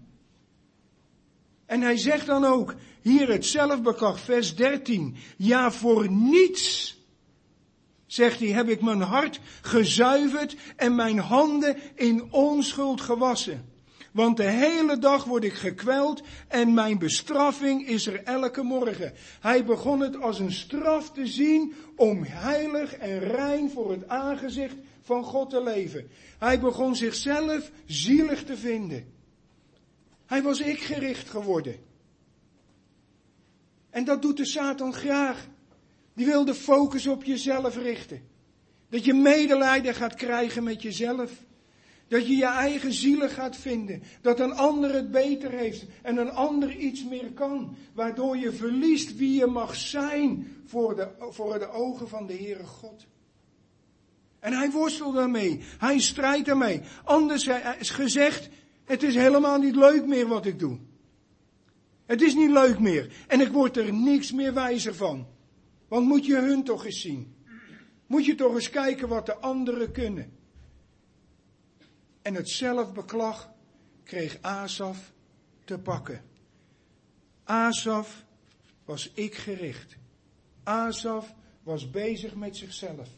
En 1.65 1.81
hij 1.81 1.97
zegt 1.97 2.25
dan 2.25 2.45
ook, 2.45 2.75
hier 3.01 3.29
het 3.29 3.45
zelfbeklag, 3.45 4.19
vers 4.19 4.55
13. 4.55 5.15
Ja, 5.37 5.71
voor 5.71 6.11
niets, 6.11 6.97
zegt 8.05 8.39
hij, 8.39 8.47
heb 8.47 8.69
ik 8.69 8.81
mijn 8.81 9.01
hart 9.01 9.39
gezuiverd 9.61 10.55
en 10.75 10.95
mijn 10.95 11.17
handen 11.17 11.77
in 11.95 12.31
onschuld 12.31 13.01
gewassen. 13.01 13.76
Want 14.17 14.37
de 14.37 14.43
hele 14.43 14.97
dag 14.97 15.23
word 15.23 15.43
ik 15.43 15.53
gekweld 15.53 16.21
en 16.47 16.73
mijn 16.73 16.97
bestraffing 16.97 17.87
is 17.87 18.07
er 18.07 18.23
elke 18.23 18.61
morgen. 18.63 19.13
Hij 19.39 19.65
begon 19.65 19.99
het 19.99 20.21
als 20.21 20.39
een 20.39 20.51
straf 20.51 21.11
te 21.11 21.27
zien 21.27 21.73
om 21.95 22.23
heilig 22.23 22.93
en 22.93 23.19
rein 23.19 23.71
voor 23.71 23.91
het 23.91 24.07
aangezicht 24.07 24.75
van 25.01 25.23
God 25.23 25.49
te 25.49 25.63
leven. 25.63 26.09
Hij 26.37 26.59
begon 26.59 26.95
zichzelf 26.95 27.71
zielig 27.85 28.43
te 28.43 28.57
vinden. 28.57 29.13
Hij 30.25 30.41
was 30.41 30.59
ik 30.59 30.79
gericht 30.79 31.29
geworden. 31.29 31.75
En 33.89 34.05
dat 34.05 34.21
doet 34.21 34.37
de 34.37 34.45
Satan 34.45 34.93
graag. 34.93 35.47
Die 36.13 36.25
wil 36.25 36.45
de 36.45 36.55
focus 36.55 37.07
op 37.07 37.23
jezelf 37.23 37.77
richten. 37.77 38.21
Dat 38.89 39.05
je 39.05 39.13
medelijden 39.13 39.93
gaat 39.93 40.15
krijgen 40.15 40.63
met 40.63 40.81
jezelf. 40.81 41.31
Dat 42.07 42.27
je 42.27 42.35
je 42.35 42.45
eigen 42.45 42.93
zielen 42.93 43.29
gaat 43.29 43.55
vinden. 43.55 44.03
Dat 44.21 44.39
een 44.39 44.53
ander 44.53 44.93
het 44.93 45.11
beter 45.11 45.51
heeft 45.51 45.85
en 46.01 46.17
een 46.17 46.31
ander 46.31 46.75
iets 46.75 47.03
meer 47.03 47.31
kan. 47.31 47.75
Waardoor 47.93 48.37
je 48.37 48.51
verliest 48.51 49.15
wie 49.15 49.39
je 49.39 49.45
mag 49.45 49.75
zijn 49.75 50.47
voor 50.65 50.95
de, 50.95 51.07
voor 51.19 51.59
de 51.59 51.69
ogen 51.69 52.09
van 52.09 52.27
de 52.27 52.33
Heere 52.33 52.65
God. 52.65 53.05
En 54.39 54.53
hij 54.53 54.71
worstelt 54.71 55.15
daarmee. 55.15 55.59
Hij 55.77 55.99
strijdt 55.99 56.47
ermee. 56.47 56.81
Anders 57.03 57.49
is 57.79 57.89
gezegd, 57.89 58.49
het 58.85 59.03
is 59.03 59.15
helemaal 59.15 59.59
niet 59.59 59.75
leuk 59.75 60.05
meer 60.05 60.27
wat 60.27 60.45
ik 60.45 60.59
doe. 60.59 60.77
Het 62.05 62.21
is 62.21 62.35
niet 62.35 62.51
leuk 62.51 62.79
meer. 62.79 63.11
En 63.27 63.41
ik 63.41 63.51
word 63.51 63.77
er 63.77 63.93
niks 63.93 64.31
meer 64.31 64.53
wijzer 64.53 64.95
van. 64.95 65.27
Want 65.87 66.07
moet 66.07 66.25
je 66.25 66.35
hun 66.35 66.63
toch 66.63 66.85
eens 66.85 67.01
zien. 67.01 67.35
Moet 68.07 68.25
je 68.25 68.35
toch 68.35 68.53
eens 68.53 68.69
kijken 68.69 69.07
wat 69.07 69.25
de 69.25 69.35
anderen 69.35 69.91
kunnen. 69.91 70.36
En 72.27 72.35
het 72.35 72.49
zelfbeklag 72.49 73.53
kreeg 74.03 74.37
Asaf 74.41 75.13
te 75.63 75.79
pakken. 75.79 76.21
Asaf 77.43 78.25
was 78.85 79.11
ik 79.13 79.35
gericht. 79.35 79.97
Asaf 80.63 81.33
was 81.63 81.89
bezig 81.89 82.35
met 82.35 82.57
zichzelf. 82.57 83.09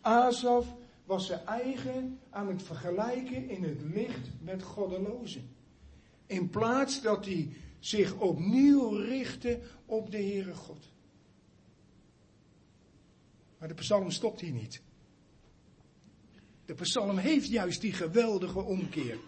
Asaf 0.00 0.66
was 1.04 1.26
zijn 1.26 1.46
eigen 1.46 2.20
aan 2.30 2.48
het 2.48 2.62
vergelijken 2.62 3.48
in 3.48 3.64
het 3.64 3.82
licht 3.82 4.28
met 4.40 4.62
goddelozen. 4.62 5.48
In 6.26 6.50
plaats 6.50 7.02
dat 7.02 7.24
hij 7.24 7.56
zich 7.78 8.14
opnieuw 8.18 8.88
richtte 8.88 9.60
op 9.86 10.10
de 10.10 10.16
Heere 10.16 10.54
God. 10.54 10.84
Maar 13.58 13.68
de 13.68 13.74
psalm 13.74 14.10
stopt 14.10 14.40
hier 14.40 14.52
niet. 14.52 14.82
De 16.66 16.74
psalm 16.74 17.18
heeft 17.18 17.48
juist 17.48 17.80
die 17.80 17.92
geweldige 17.92 18.62
omkeer. 18.62 19.18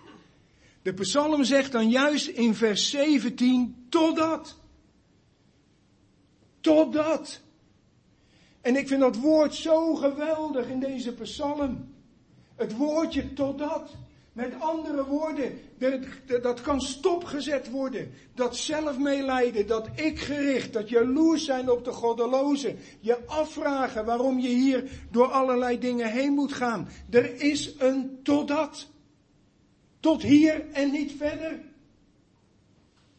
De 0.82 0.92
psalm 0.92 1.44
zegt 1.44 1.72
dan 1.72 1.90
juist 1.90 2.26
in 2.26 2.54
vers 2.54 2.90
17, 2.90 3.86
totdat. 3.88 4.56
Totdat. 6.60 7.40
En 8.60 8.76
ik 8.76 8.88
vind 8.88 9.00
dat 9.00 9.16
woord 9.16 9.54
zo 9.54 9.94
geweldig 9.94 10.68
in 10.68 10.80
deze 10.80 11.12
psalm. 11.12 11.94
Het 12.54 12.76
woordje 12.76 13.32
totdat. 13.32 13.90
Met 14.38 14.60
andere 14.60 15.04
woorden, 15.04 15.60
dat 16.42 16.60
kan 16.60 16.80
stopgezet 16.80 17.70
worden. 17.70 18.10
Dat 18.34 18.56
zelfmeelijden, 18.56 19.66
dat 19.66 19.88
ik 19.94 20.18
gericht, 20.18 20.72
dat 20.72 20.88
jaloers 20.88 21.44
zijn 21.44 21.70
op 21.70 21.84
de 21.84 21.92
goddelozen. 21.92 22.78
Je 23.00 23.18
afvragen 23.26 24.04
waarom 24.04 24.38
je 24.38 24.48
hier 24.48 24.84
door 25.10 25.26
allerlei 25.26 25.78
dingen 25.78 26.10
heen 26.10 26.32
moet 26.32 26.52
gaan. 26.52 26.88
Er 27.10 27.40
is 27.40 27.74
een 27.78 28.18
totdat. 28.22 28.86
Tot 30.00 30.22
hier 30.22 30.70
en 30.72 30.90
niet 30.90 31.12
verder. 31.12 31.60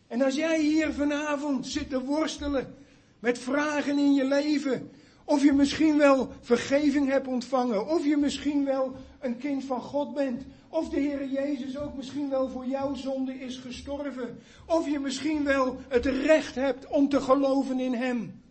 En 0.08 0.22
als 0.22 0.36
jij 0.36 0.62
hier 0.62 0.94
vanavond 0.94 1.68
zit 1.68 1.90
te 1.90 2.04
worstelen 2.04 2.76
met 3.20 3.40
vragen 3.40 3.98
in 3.98 4.14
je 4.14 4.26
leven, 4.26 4.92
of 5.26 5.44
je 5.44 5.54
misschien 5.54 5.98
wel 5.98 6.30
vergeving 6.42 7.10
hebt 7.10 7.28
ontvangen, 7.28 7.88
of 7.88 8.06
je 8.06 8.18
misschien 8.18 8.66
wel 8.66 8.96
een 9.20 9.38
kind 9.38 9.64
van 9.64 9.82
God 9.82 10.14
bent, 10.14 10.44
of 10.70 10.90
de 10.90 11.00
Heere 11.00 11.30
Jezus 11.30 11.78
ook 11.78 11.96
misschien 11.96 12.30
wel 12.30 12.50
voor 12.50 12.66
jouw 12.66 12.96
zonde 12.96 13.40
is 13.40 13.58
gestorven. 13.58 14.40
Of 14.66 14.90
je 14.90 15.00
misschien 15.00 15.44
wel 15.44 15.78
het 15.88 16.06
recht 16.06 16.56
hebt 16.56 16.88
om 16.88 17.10
te 17.10 17.22
geloven 17.22 17.80
in 17.80 17.94
Hem. 17.94 18.42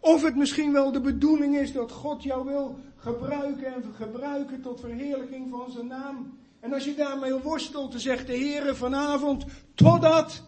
Of 0.00 0.22
het 0.22 0.36
misschien 0.36 0.72
wel 0.72 0.92
de 0.92 1.00
bedoeling 1.00 1.56
is 1.56 1.72
dat 1.72 1.92
God 1.92 2.22
jou 2.22 2.46
wil 2.46 2.78
gebruiken 2.96 3.74
en 3.74 3.84
gebruiken 3.96 4.60
tot 4.60 4.80
verheerlijking 4.80 5.50
van 5.50 5.70
zijn 5.70 5.86
naam. 5.86 6.38
En 6.60 6.72
als 6.72 6.84
je 6.84 6.94
daarmee 6.94 7.32
worstelt, 7.32 7.90
dan 7.90 8.00
zegt 8.00 8.26
de 8.26 8.36
Heere 8.36 8.74
vanavond, 8.74 9.44
totdat. 9.74 10.42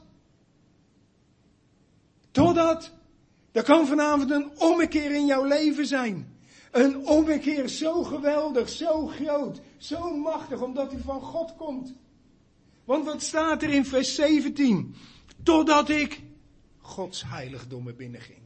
Totdat. 2.31 2.91
Er 3.53 3.63
kan 3.63 3.87
vanavond 3.87 4.31
een 4.31 4.51
ommekeer 4.59 5.15
in 5.15 5.27
jouw 5.27 5.45
leven 5.45 5.87
zijn. 5.87 6.34
Een 6.75 7.07
ommekeer 7.07 7.69
zo 7.69 8.03
geweldig, 8.03 8.69
zo 8.69 9.07
groot, 9.07 9.61
zo 9.77 10.17
machtig, 10.17 10.63
omdat 10.63 10.93
hij 10.93 11.01
van 11.01 11.21
God 11.21 11.57
komt. 11.57 11.95
Want 12.85 13.05
wat 13.05 13.23
staat 13.23 13.63
er 13.63 13.71
in 13.71 13.85
vers 13.85 14.15
17? 14.15 14.95
Totdat 15.43 15.89
ik 15.89 16.21
Gods 16.79 17.25
heiligdommen 17.27 17.97
binnenging. 17.97 18.39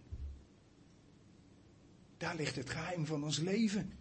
Daar 2.17 2.37
ligt 2.37 2.57
het 2.57 2.71
geheim 2.71 3.07
van 3.07 3.25
ons 3.25 3.39
leven. 3.39 3.93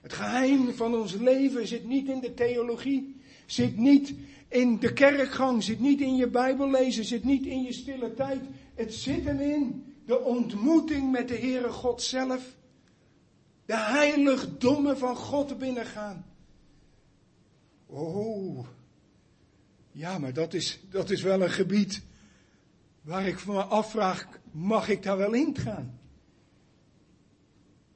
Het 0.00 0.12
geheim 0.12 0.74
van 0.74 0.94
ons 0.94 1.12
leven 1.12 1.66
zit 1.66 1.84
niet 1.84 2.08
in 2.08 2.20
de 2.20 2.34
theologie, 2.34 3.20
zit 3.46 3.76
niet 3.76 4.14
in 4.48 4.78
de 4.78 4.92
kerkgang, 4.92 5.62
zit 5.62 5.80
niet 5.80 6.00
in 6.00 6.16
je 6.16 6.28
Bijbel 6.28 6.70
lezen, 6.70 7.04
zit 7.04 7.24
niet 7.24 7.46
in 7.46 7.62
je 7.62 7.72
stille 7.72 8.14
tijd. 8.14 8.42
Het 8.74 8.94
zit 8.94 9.24
hem 9.24 9.40
in 9.40 9.84
de 10.06 10.18
ontmoeting 10.18 11.10
met 11.10 11.28
de 11.28 11.36
Heere 11.36 11.70
God 11.70 12.02
zelf 12.02 12.58
de 13.70 13.76
heiligdommen 13.76 14.98
van 14.98 15.16
God 15.16 15.58
binnengaan. 15.58 16.26
Oh, 17.86 18.66
ja, 19.92 20.18
maar 20.18 20.32
dat 20.32 20.54
is, 20.54 20.80
dat 20.90 21.10
is 21.10 21.22
wel 21.22 21.42
een 21.42 21.50
gebied 21.50 22.02
waar 23.00 23.26
ik 23.26 23.46
me 23.46 23.62
afvraag, 23.62 24.28
mag 24.50 24.88
ik 24.88 25.02
daar 25.02 25.16
wel 25.16 25.32
in 25.32 25.56
gaan? 25.56 26.00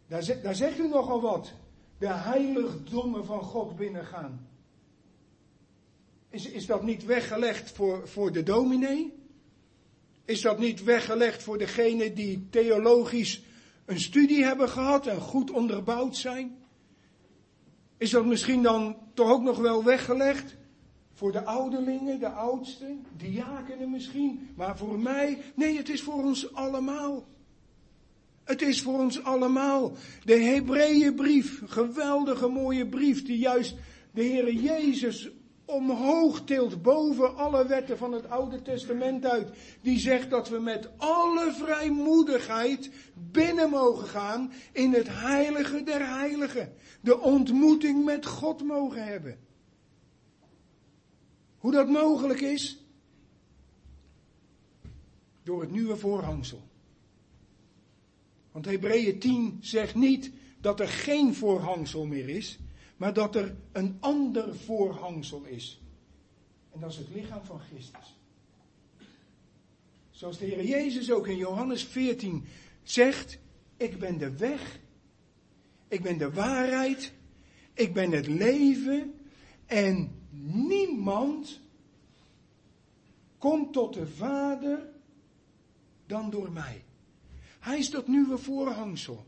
Daar, 0.07 0.43
daar 0.43 0.55
zegt 0.55 0.79
u 0.79 0.89
nogal 0.89 1.21
wat. 1.21 1.53
De 1.99 2.13
heiligdommen 2.13 3.25
van 3.25 3.43
God 3.43 3.77
binnengaan. 3.77 4.49
Is, 6.29 6.47
is 6.47 6.67
dat 6.67 6.83
niet 6.83 7.05
weggelegd 7.05 7.71
voor, 7.71 8.09
voor 8.09 8.33
de 8.33 8.43
dominee? 8.43 9.15
Is 10.25 10.41
dat 10.41 10.59
niet 10.59 10.85
weggelegd 10.85 11.43
voor 11.43 11.59
degene 11.59 12.13
die 12.13 12.47
theologisch 12.51 13.43
een 13.85 14.01
studie 14.01 14.45
hebben 14.45 14.69
gehad 14.69 15.07
en 15.07 15.21
goed 15.21 15.51
onderbouwd 15.51 16.17
zijn? 16.17 16.57
Is 17.97 18.11
dat 18.11 18.27
misschien 18.27 18.63
dan 18.63 18.97
toch 19.15 19.31
ook 19.31 19.43
nog 19.43 19.59
wel 19.59 19.85
weggelegd? 19.85 20.57
Voor 21.13 21.33
de 21.33 21.45
ouderlingen, 21.45 22.19
de 22.19 22.29
oudsten, 22.29 23.07
diakenen 23.17 23.91
misschien. 23.91 24.49
Maar 24.57 24.79
voor 24.79 24.99
mij, 24.99 25.39
nee, 25.55 25.77
het 25.77 25.89
is 25.89 26.03
voor 26.03 26.23
ons 26.23 26.55
allemaal. 26.55 27.25
Het 28.45 28.63
is 28.63 28.83
voor 28.83 28.99
ons 28.99 29.23
allemaal. 29.23 29.93
De 30.25 30.35
Hebreeënbrief, 30.35 31.63
geweldige 31.67 32.49
mooie 32.49 32.87
brief, 32.87 33.25
die 33.25 33.39
juist 33.39 33.75
de 34.11 34.23
Heer 34.23 34.53
Jezus 34.53 35.31
omhoog 35.65 36.45
tilt 36.45 36.83
boven 36.83 37.37
alle 37.37 37.67
wetten 37.67 37.99
van 37.99 38.13
het 38.13 38.29
Oude 38.29 38.63
Testament 38.63 39.25
uit. 39.25 39.51
Die 39.81 39.99
zegt 39.99 40.31
dat 40.31 40.49
we 40.49 40.59
met 40.59 40.89
alle 40.97 41.53
vrijmoedigheid 41.53 42.91
binnen 43.15 43.71
mogen 43.71 44.07
gaan 44.07 44.53
in 44.73 44.93
het 44.93 45.09
heilige 45.11 45.83
der 45.83 46.09
heiligen. 46.09 46.73
De 47.01 47.21
ontmoeting 47.21 48.05
met 48.05 48.27
God 48.27 48.63
mogen 48.63 49.05
hebben. 49.05 49.39
Hoe 51.59 51.73
dat 51.73 51.89
mogelijk 51.89 52.41
is? 52.41 52.79
Door 55.43 55.61
het 55.61 55.71
nieuwe 55.71 55.97
voorhangsel. 55.97 56.63
Want 58.53 58.67
Hebreeën 58.67 59.19
10 59.19 59.59
zegt 59.61 59.95
niet 59.95 60.31
dat 60.61 60.81
er 60.81 60.89
geen 60.89 61.35
voorhangsel 61.35 62.07
meer 62.07 62.29
is 62.29 62.59
maar 63.05 63.13
dat 63.13 63.35
er 63.35 63.57
een 63.73 63.97
ander 64.01 64.57
voorhangsel 64.57 65.43
is. 65.43 65.81
En 66.73 66.81
dat 66.81 66.91
is 66.91 66.97
het 66.97 67.09
lichaam 67.09 67.45
van 67.45 67.61
Christus. 67.61 68.19
Zoals 70.11 70.39
de 70.39 70.45
Heer 70.45 70.65
Jezus 70.65 71.13
ook 71.13 71.27
in 71.27 71.37
Johannes 71.37 71.85
14 71.85 72.45
zegt, 72.83 73.39
ik 73.77 73.99
ben 73.99 74.19
de 74.19 74.37
weg, 74.37 74.81
ik 75.89 76.03
ben 76.03 76.19
de 76.19 76.31
waarheid, 76.31 77.13
ik 77.75 77.95
ben 77.95 78.11
het 78.13 78.27
leven 78.27 79.15
en 79.67 80.23
niemand 80.67 81.61
komt 83.39 83.73
tot 83.73 83.95
de 83.95 84.07
Vader 84.07 84.89
dan 86.07 86.31
door 86.31 86.53
mij. 86.53 86.85
Hij 87.59 87.79
is 87.79 87.91
dat 87.91 88.09
nieuwe 88.09 88.39
voorhangsel. 88.39 89.27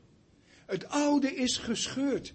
Het 0.66 0.88
oude 0.88 1.34
is 1.34 1.56
gescheurd. 1.56 2.34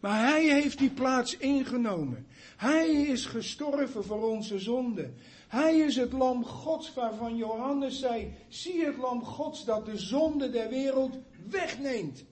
Maar 0.00 0.28
hij 0.28 0.44
heeft 0.44 0.78
die 0.78 0.90
plaats 0.90 1.36
ingenomen. 1.36 2.26
Hij 2.56 2.88
is 2.88 3.26
gestorven 3.26 4.04
voor 4.04 4.28
onze 4.30 4.58
zonde. 4.58 5.10
Hij 5.48 5.78
is 5.78 5.96
het 5.96 6.12
lam 6.12 6.44
Gods 6.44 6.94
waarvan 6.94 7.36
Johannes 7.36 7.98
zei, 7.98 8.34
zie 8.48 8.84
het 8.84 8.96
lam 8.96 9.24
Gods 9.24 9.64
dat 9.64 9.86
de 9.86 9.98
zonde 9.98 10.50
der 10.50 10.68
wereld 10.68 11.18
wegneemt. 11.50 12.24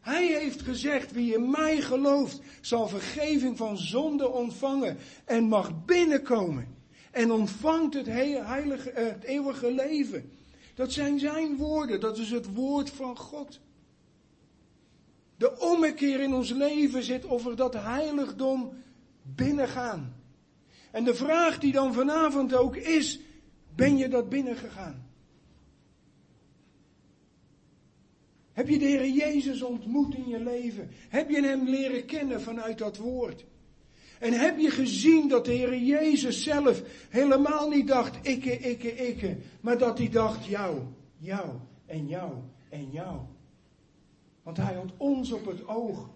Hij 0.00 0.26
heeft 0.26 0.62
gezegd, 0.62 1.12
wie 1.12 1.34
in 1.34 1.50
mij 1.50 1.80
gelooft, 1.80 2.40
zal 2.60 2.88
vergeving 2.88 3.56
van 3.56 3.76
zonde 3.78 4.30
ontvangen 4.30 4.98
en 5.24 5.44
mag 5.44 5.84
binnenkomen. 5.84 6.74
En 7.10 7.32
ontvangt 7.32 7.94
het, 7.94 8.06
heilige, 8.06 8.90
eh, 8.90 9.06
het 9.06 9.24
eeuwige 9.24 9.72
leven. 9.72 10.32
Dat 10.74 10.92
zijn 10.92 11.18
zijn 11.18 11.56
woorden, 11.56 12.00
dat 12.00 12.18
is 12.18 12.30
het 12.30 12.54
woord 12.54 12.90
van 12.90 13.16
God 13.16 13.60
de 15.36 15.58
ommekeer 15.58 16.20
in 16.20 16.34
ons 16.34 16.50
leven 16.50 17.02
zit 17.02 17.24
of 17.24 17.44
we 17.44 17.54
dat 17.54 17.74
heiligdom 17.74 18.72
binnengaan. 19.22 20.14
En 20.90 21.04
de 21.04 21.14
vraag 21.14 21.58
die 21.58 21.72
dan 21.72 21.94
vanavond 21.94 22.54
ook 22.54 22.76
is, 22.76 23.20
ben 23.74 23.96
je 23.96 24.08
dat 24.08 24.28
binnengegaan? 24.28 25.06
Heb 28.52 28.68
je 28.68 28.78
de 28.78 28.84
Heer 28.84 29.08
Jezus 29.08 29.62
ontmoet 29.62 30.14
in 30.14 30.28
je 30.28 30.40
leven? 30.40 30.90
Heb 31.08 31.30
je 31.30 31.42
Hem 31.42 31.68
leren 31.68 32.04
kennen 32.04 32.42
vanuit 32.42 32.78
dat 32.78 32.96
woord? 32.96 33.44
En 34.18 34.32
heb 34.32 34.58
je 34.58 34.70
gezien 34.70 35.28
dat 35.28 35.44
de 35.44 35.52
Heer 35.52 35.78
Jezus 35.78 36.42
zelf 36.42 36.82
helemaal 37.08 37.68
niet 37.68 37.88
dacht, 37.88 38.26
ikke, 38.26 38.58
ikke, 38.58 38.96
ikke, 39.06 39.36
maar 39.60 39.78
dat 39.78 39.98
hij 39.98 40.08
dacht, 40.08 40.44
jou, 40.44 40.80
jou 41.18 41.50
en 41.86 42.06
jou 42.06 42.32
en 42.68 42.90
jou. 42.90 43.20
Want 44.46 44.56
hij 44.56 44.74
had 44.74 44.92
ons 44.96 45.32
op 45.32 45.46
het 45.46 45.68
oog. 45.68 46.08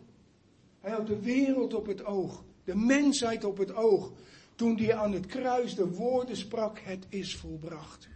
Hij 0.81 0.91
had 0.91 1.07
de 1.07 1.21
wereld 1.21 1.75
op 1.75 1.87
het 1.87 2.05
oog. 2.05 2.45
De 2.65 2.77
mensheid 2.77 3.45
op 3.45 3.59
het 3.59 3.75
oog. 3.75 4.13
Toen 4.55 4.77
hij 4.77 4.95
aan 4.95 5.13
het 5.13 5.27
kruis 5.27 5.75
de 5.75 5.89
woorden 5.89 6.37
sprak, 6.37 6.79
het 6.79 7.07
is 7.09 7.37
volbracht. 7.37 8.09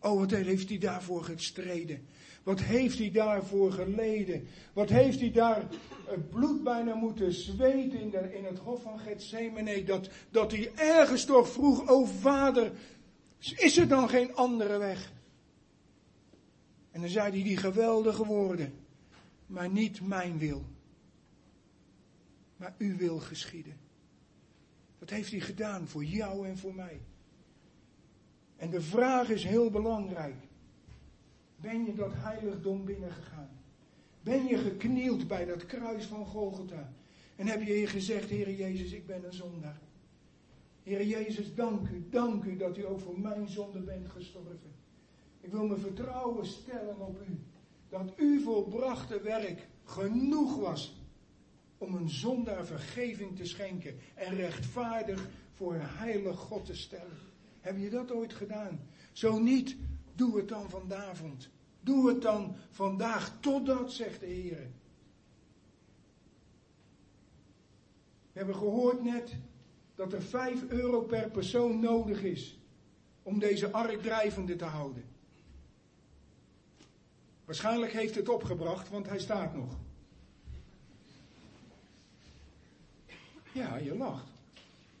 Oh, 0.00 0.18
wat 0.18 0.30
heeft 0.30 0.68
hij 0.68 0.78
daarvoor 0.78 1.24
gestreden. 1.24 2.06
Wat 2.42 2.60
heeft 2.60 2.98
hij 2.98 3.10
daarvoor 3.10 3.72
geleden. 3.72 4.46
Wat 4.72 4.88
heeft 4.88 5.20
hij 5.20 5.32
daar 5.32 5.64
het 6.04 6.30
bloed 6.30 6.62
bijna 6.62 6.94
moeten 6.94 7.32
zweten 7.32 8.00
in, 8.00 8.32
in 8.32 8.44
het 8.44 8.58
hof 8.58 8.82
van 8.82 8.98
Gethsemane. 8.98 9.84
Dat, 9.84 10.08
dat 10.30 10.50
hij 10.50 10.70
ergens 10.74 11.24
toch 11.24 11.48
vroeg, 11.48 11.90
oh 11.90 12.08
vader, 12.08 12.72
is 13.56 13.76
er 13.76 13.88
dan 13.88 14.08
geen 14.08 14.34
andere 14.34 14.78
weg? 14.78 15.12
En 16.90 17.00
dan 17.00 17.10
zei 17.10 17.30
hij 17.30 17.42
die 17.42 17.56
geweldige 17.56 18.24
woorden. 18.24 18.72
Maar 19.46 19.70
niet 19.70 20.00
mijn 20.00 20.38
wil. 20.38 20.64
Maar 22.56 22.74
uw 22.78 22.96
wil 22.96 23.18
geschieden. 23.18 23.76
Dat 24.98 25.10
heeft 25.10 25.30
hij 25.30 25.40
gedaan 25.40 25.88
voor 25.88 26.04
jou 26.04 26.46
en 26.46 26.58
voor 26.58 26.74
mij. 26.74 27.00
En 28.56 28.70
de 28.70 28.80
vraag 28.80 29.28
is 29.28 29.44
heel 29.44 29.70
belangrijk. 29.70 30.34
Ben 31.56 31.84
je 31.84 31.94
dat 31.94 32.12
heiligdom 32.14 32.84
binnengegaan? 32.84 33.50
Ben 34.22 34.46
je 34.46 34.58
geknield 34.58 35.28
bij 35.28 35.44
dat 35.44 35.66
kruis 35.66 36.04
van 36.04 36.26
Golgotha? 36.26 36.92
En 37.36 37.46
heb 37.46 37.62
je 37.62 37.86
gezegd, 37.86 38.28
Heer 38.28 38.50
Jezus, 38.50 38.92
ik 38.92 39.06
ben 39.06 39.24
een 39.24 39.32
zondaar. 39.32 39.80
Heer 40.82 41.06
Jezus, 41.06 41.54
dank 41.54 41.88
u, 41.88 42.06
dank 42.10 42.44
u 42.44 42.56
dat 42.56 42.78
u 42.78 42.86
ook 42.86 43.00
voor 43.00 43.20
mijn 43.20 43.48
zonde 43.48 43.80
bent 43.80 44.08
gestorven. 44.08 44.72
Ik 45.40 45.50
wil 45.50 45.66
mijn 45.66 45.80
vertrouwen 45.80 46.46
stellen 46.46 47.00
op 47.00 47.20
u. 47.28 47.38
Dat 47.88 48.14
uw 48.16 48.40
volbrachte 48.40 49.20
werk 49.20 49.68
genoeg 49.84 50.56
was 50.56 50.94
om 51.78 51.94
een 51.94 52.10
zondaar 52.10 52.66
vergeving 52.66 53.36
te 53.36 53.44
schenken 53.44 53.98
en 54.14 54.34
rechtvaardig 54.34 55.28
voor 55.52 55.74
een 55.74 55.80
heilig 55.86 56.38
God 56.38 56.64
te 56.66 56.74
stellen. 56.74 57.18
Heb 57.60 57.78
je 57.78 57.90
dat 57.90 58.12
ooit 58.12 58.34
gedaan? 58.34 58.80
Zo 59.12 59.38
niet, 59.38 59.76
doe 60.14 60.36
het 60.36 60.48
dan 60.48 60.70
vanavond. 60.70 61.48
Doe 61.80 62.08
het 62.08 62.22
dan 62.22 62.56
vandaag, 62.70 63.40
totdat, 63.40 63.92
zegt 63.92 64.20
de 64.20 64.26
Heer. 64.26 64.70
We 68.32 68.38
hebben 68.38 68.56
gehoord 68.56 69.02
net 69.02 69.36
dat 69.94 70.12
er 70.12 70.22
5 70.22 70.68
euro 70.68 71.00
per 71.00 71.30
persoon 71.30 71.80
nodig 71.80 72.22
is 72.22 72.58
om 73.22 73.38
deze 73.38 73.70
ark 73.70 74.02
drijvende 74.02 74.56
te 74.56 74.64
houden. 74.64 75.04
Waarschijnlijk 77.50 77.92
heeft 77.92 78.14
het 78.14 78.28
opgebracht, 78.28 78.88
want 78.88 79.08
hij 79.08 79.18
staat 79.18 79.54
nog. 79.54 79.76
Ja, 83.52 83.76
je 83.76 83.96
lacht. 83.96 84.26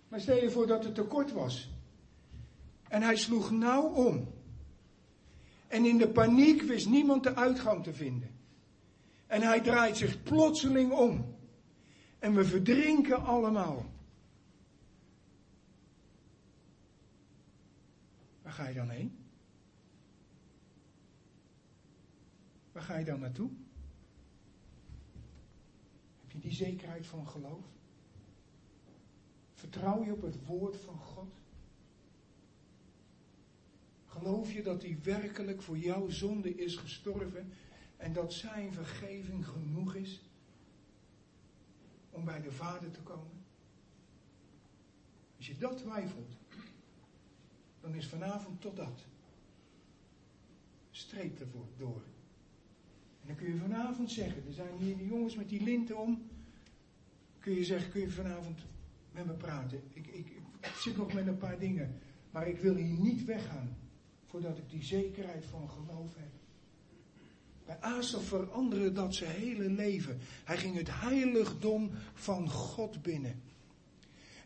Maar 0.08 0.20
stel 0.20 0.36
je 0.36 0.50
voor 0.50 0.66
dat 0.66 0.84
het 0.84 0.94
tekort 0.94 1.32
was. 1.32 1.70
En 2.88 3.02
hij 3.02 3.16
sloeg 3.16 3.50
nauw 3.50 3.82
om. 3.82 4.32
En 5.68 5.84
in 5.84 5.98
de 5.98 6.08
paniek 6.08 6.62
wist 6.62 6.88
niemand 6.88 7.22
de 7.22 7.34
uitgang 7.34 7.84
te 7.84 7.94
vinden. 7.94 8.30
En 9.26 9.42
hij 9.42 9.60
draait 9.60 9.96
zich 9.96 10.22
plotseling 10.22 10.92
om. 10.92 11.36
En 12.18 12.34
we 12.34 12.44
verdrinken 12.44 13.24
allemaal. 13.24 13.84
Waar 18.42 18.52
ga 18.52 18.68
je 18.68 18.74
dan 18.74 18.88
heen? 18.88 19.29
Ga 22.80 22.96
je 22.96 23.04
dan 23.04 23.20
naartoe? 23.20 23.50
Heb 26.20 26.32
je 26.32 26.38
die 26.38 26.52
zekerheid 26.52 27.06
van 27.06 27.28
geloof? 27.28 27.64
Vertrouw 29.54 30.04
je 30.04 30.12
op 30.12 30.22
het 30.22 30.46
woord 30.46 30.76
van 30.76 30.98
God? 30.98 31.32
Geloof 34.06 34.52
je 34.52 34.62
dat 34.62 34.82
hij 34.82 34.98
werkelijk 35.02 35.62
voor 35.62 35.78
jouw 35.78 36.08
zonde 36.08 36.54
is 36.54 36.76
gestorven 36.76 37.52
en 37.96 38.12
dat 38.12 38.32
zijn 38.32 38.72
vergeving 38.72 39.46
genoeg 39.46 39.94
is 39.94 40.20
om 42.10 42.24
bij 42.24 42.42
de 42.42 42.52
Vader 42.52 42.90
te 42.90 43.00
komen? 43.00 43.44
Als 45.36 45.46
je 45.46 45.58
dat 45.58 45.78
twijfelt, 45.78 46.36
dan 47.80 47.94
is 47.94 48.06
vanavond 48.06 48.60
tot 48.60 48.76
dat. 48.76 49.04
Streep 50.90 51.40
ervoor 51.40 51.66
door. 51.76 52.02
Dan 53.30 53.38
kun 53.38 53.52
je 53.54 53.60
vanavond 53.60 54.10
zeggen, 54.10 54.46
er 54.46 54.52
zijn 54.52 54.76
hier 54.78 54.96
die 54.96 55.06
jongens 55.06 55.36
met 55.36 55.48
die 55.48 55.62
linten 55.62 55.98
om. 55.98 56.22
Kun 57.38 57.54
je 57.54 57.64
zeggen, 57.64 57.90
kun 57.90 58.00
je 58.00 58.10
vanavond 58.10 58.58
met 59.12 59.26
me 59.26 59.32
praten. 59.32 59.82
Ik, 59.92 60.06
ik, 60.06 60.26
ik 60.60 60.74
zit 60.76 60.96
nog 60.96 61.12
met 61.12 61.26
een 61.26 61.36
paar 61.36 61.58
dingen, 61.58 61.98
maar 62.30 62.48
ik 62.48 62.58
wil 62.58 62.74
hier 62.74 62.98
niet 62.98 63.24
weggaan 63.24 63.76
voordat 64.24 64.58
ik 64.58 64.70
die 64.70 64.82
zekerheid 64.82 65.44
van 65.44 65.68
geloof 65.68 66.14
heb. 66.16 66.30
Bij 67.66 67.80
Asaf 67.80 68.24
veranderde 68.24 68.92
dat 68.92 69.14
zijn 69.14 69.30
hele 69.30 69.70
leven. 69.70 70.18
Hij 70.44 70.56
ging 70.56 70.76
het 70.76 71.00
heiligdom 71.00 71.90
van 72.14 72.48
God 72.48 73.02
binnen. 73.02 73.42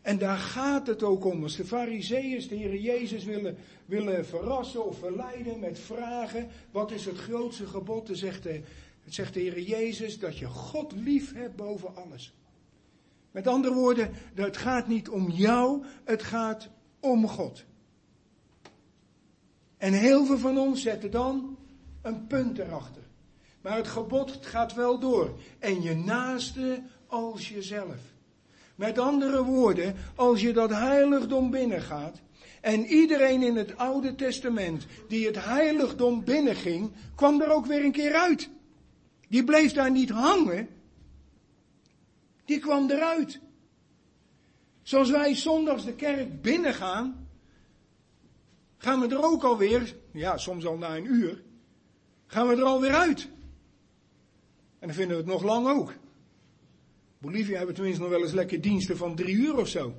En 0.05 0.17
daar 0.17 0.37
gaat 0.37 0.87
het 0.87 1.03
ook 1.03 1.25
om. 1.25 1.43
Als 1.43 1.55
de 1.55 1.65
fariseeërs 1.65 2.47
de 2.47 2.55
Heer 2.55 2.77
Jezus 2.77 3.23
willen, 3.23 3.57
willen 3.85 4.25
verrassen 4.25 4.85
of 4.85 4.99
verleiden 4.99 5.59
met 5.59 5.79
vragen. 5.79 6.47
Wat 6.71 6.91
is 6.91 7.05
het 7.05 7.17
grootste 7.17 7.67
gebod? 7.67 8.07
Dan 8.07 8.15
zegt 8.15 8.43
de, 8.43 8.61
zegt 9.05 9.33
de 9.33 9.39
Heer 9.39 9.61
Jezus 9.61 10.19
dat 10.19 10.37
je 10.37 10.45
God 10.45 10.91
lief 10.91 11.33
hebt 11.33 11.55
boven 11.55 11.95
alles. 11.95 12.33
Met 13.31 13.47
andere 13.47 13.73
woorden, 13.73 14.11
het 14.33 14.57
gaat 14.57 14.87
niet 14.87 15.09
om 15.09 15.29
jou, 15.29 15.83
het 16.03 16.23
gaat 16.23 16.69
om 16.99 17.27
God. 17.27 17.63
En 19.77 19.93
heel 19.93 20.25
veel 20.25 20.37
van 20.37 20.57
ons 20.57 20.81
zetten 20.81 21.11
dan 21.11 21.57
een 22.01 22.27
punt 22.27 22.57
erachter. 22.57 23.03
Maar 23.61 23.77
het 23.77 23.87
gebod 23.87 24.39
gaat 24.41 24.73
wel 24.73 24.99
door. 24.99 25.39
En 25.59 25.81
je 25.81 25.95
naaste 25.95 26.81
als 27.07 27.49
jezelf. 27.49 28.13
Met 28.75 28.99
andere 28.99 29.43
woorden, 29.43 29.95
als 30.15 30.41
je 30.41 30.53
dat 30.53 30.69
heiligdom 30.69 31.51
binnengaat. 31.51 32.21
En 32.61 32.85
iedereen 32.85 33.43
in 33.43 33.55
het 33.55 33.77
Oude 33.77 34.15
Testament 34.15 34.85
die 35.07 35.25
het 35.25 35.45
heiligdom 35.45 36.23
binnenging, 36.23 36.91
kwam 37.15 37.41
er 37.41 37.49
ook 37.49 37.65
weer 37.65 37.83
een 37.83 37.91
keer 37.91 38.13
uit. 38.13 38.49
Die 39.27 39.43
bleef 39.43 39.73
daar 39.73 39.91
niet 39.91 40.09
hangen. 40.09 40.67
Die 42.45 42.59
kwam 42.59 42.89
eruit. 42.89 43.39
Zoals 44.81 45.09
wij 45.09 45.35
zondags 45.35 45.85
de 45.85 45.93
kerk 45.93 46.41
binnengaan, 46.41 47.27
gaan 48.77 48.99
we 48.99 49.07
er 49.07 49.23
ook 49.23 49.43
alweer, 49.43 49.95
ja, 50.11 50.37
soms 50.37 50.65
al 50.65 50.77
na 50.77 50.97
een 50.97 51.13
uur, 51.13 51.43
gaan 52.27 52.47
we 52.47 52.55
er 52.55 52.63
alweer 52.63 52.93
uit. 52.93 53.29
En 54.79 54.87
dan 54.87 54.93
vinden 54.93 55.17
we 55.17 55.23
het 55.23 55.31
nog 55.31 55.43
lang 55.43 55.67
ook. 55.67 55.93
Bolivia 57.17 57.57
hebben 57.57 57.75
tenminste 57.75 58.01
nog 58.01 58.11
wel 58.11 58.21
eens 58.21 58.33
lekker 58.33 58.61
diensten 58.61 58.97
van 58.97 59.15
drie 59.15 59.35
uur 59.35 59.57
of 59.57 59.67
zo. 59.67 59.93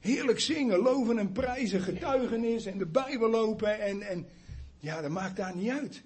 Heerlijk 0.00 0.40
zingen, 0.40 0.78
loven 0.78 1.18
en 1.18 1.32
prijzen, 1.32 1.80
getuigenis 1.80 2.66
en 2.66 2.78
de 2.78 2.86
Bijbel 2.86 3.30
lopen 3.30 3.80
en, 3.80 4.02
en 4.02 4.26
ja, 4.78 5.00
dat 5.00 5.10
maakt 5.10 5.36
daar 5.36 5.56
niet 5.56 5.70
uit. 5.70 6.02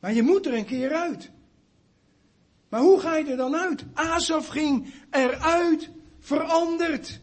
Maar 0.00 0.12
je 0.12 0.22
moet 0.22 0.46
er 0.46 0.54
een 0.54 0.64
keer 0.64 0.92
uit. 0.92 1.30
Maar 2.68 2.80
hoe 2.80 3.00
ga 3.00 3.16
je 3.16 3.30
er 3.30 3.36
dan 3.36 3.56
uit? 3.56 3.84
Asaf 3.94 4.46
ging 4.46 4.94
eruit 5.10 5.90
veranderd. 6.20 7.20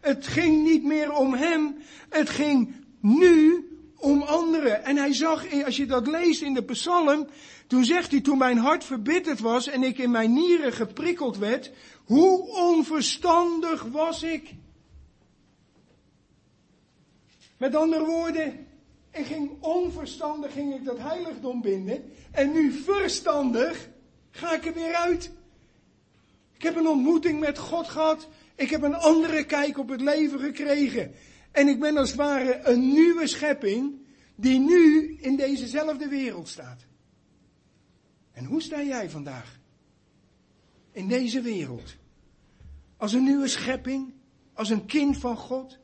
Het 0.00 0.26
ging 0.26 0.64
niet 0.64 0.84
meer 0.84 1.12
om 1.12 1.34
hem, 1.34 1.76
het 2.08 2.30
ging 2.30 2.74
nu 3.00 3.66
om 3.96 4.22
anderen. 4.22 4.84
En 4.84 4.96
hij 4.96 5.14
zag, 5.14 5.64
als 5.64 5.76
je 5.76 5.86
dat 5.86 6.06
leest 6.06 6.42
in 6.42 6.54
de 6.54 6.62
psalm, 6.62 7.26
toen 7.72 7.84
zegt 7.84 8.10
hij, 8.10 8.20
toen 8.20 8.38
mijn 8.38 8.58
hart 8.58 8.84
verbitterd 8.84 9.40
was 9.40 9.68
en 9.68 9.82
ik 9.82 9.98
in 9.98 10.10
mijn 10.10 10.32
nieren 10.32 10.72
geprikkeld 10.72 11.36
werd, 11.38 11.70
hoe 12.04 12.48
onverstandig 12.48 13.82
was 13.82 14.22
ik. 14.22 14.54
Met 17.56 17.74
andere 17.74 18.04
woorden, 18.04 18.66
ik 19.10 19.26
ging 19.26 19.50
onverstandig, 19.60 20.52
ging 20.52 20.74
ik 20.74 20.84
dat 20.84 20.98
heiligdom 20.98 21.60
binden. 21.60 22.10
En 22.30 22.52
nu 22.52 22.72
verstandig 22.72 23.88
ga 24.30 24.54
ik 24.54 24.66
er 24.66 24.74
weer 24.74 24.94
uit. 24.94 25.30
Ik 26.52 26.62
heb 26.62 26.76
een 26.76 26.88
ontmoeting 26.88 27.40
met 27.40 27.58
God 27.58 27.88
gehad. 27.88 28.28
Ik 28.54 28.70
heb 28.70 28.82
een 28.82 28.94
andere 28.94 29.44
kijk 29.44 29.78
op 29.78 29.88
het 29.88 30.00
leven 30.00 30.38
gekregen. 30.38 31.12
En 31.52 31.68
ik 31.68 31.80
ben 31.80 31.96
als 31.96 32.08
het 32.08 32.18
ware 32.18 32.60
een 32.62 32.92
nieuwe 32.92 33.26
schepping 33.26 34.00
die 34.34 34.58
nu 34.58 35.16
in 35.20 35.36
dezezelfde 35.36 36.08
wereld 36.08 36.48
staat. 36.48 36.90
En 38.32 38.44
hoe 38.44 38.62
sta 38.62 38.82
jij 38.82 39.10
vandaag? 39.10 39.58
In 40.90 41.08
deze 41.08 41.40
wereld. 41.40 41.96
Als 42.96 43.12
een 43.12 43.24
nieuwe 43.24 43.48
schepping, 43.48 44.12
als 44.52 44.70
een 44.70 44.86
kind 44.86 45.18
van 45.18 45.36
God. 45.36 45.78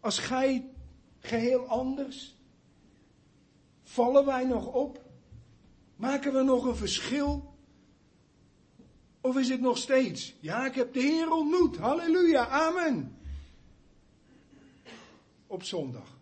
Als 0.00 0.18
gij 0.18 0.70
geheel 1.18 1.66
anders. 1.66 2.36
Vallen 3.82 4.26
wij 4.26 4.44
nog 4.44 4.66
op? 4.66 5.04
Maken 5.96 6.32
we 6.32 6.42
nog 6.42 6.64
een 6.64 6.76
verschil? 6.76 7.54
Of 9.20 9.36
is 9.36 9.48
het 9.48 9.60
nog 9.60 9.78
steeds? 9.78 10.34
Ja, 10.40 10.66
ik 10.66 10.74
heb 10.74 10.92
de 10.92 11.00
Heer 11.00 11.30
ontmoet. 11.30 11.76
Halleluja, 11.76 12.46
amen. 12.46 13.16
Op 15.46 15.62
zondag. 15.62 16.18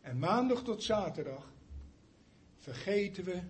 En 0.00 0.18
maandag 0.18 0.62
tot 0.62 0.82
zaterdag 0.82 1.54
vergeten 2.72 3.24
we 3.24 3.40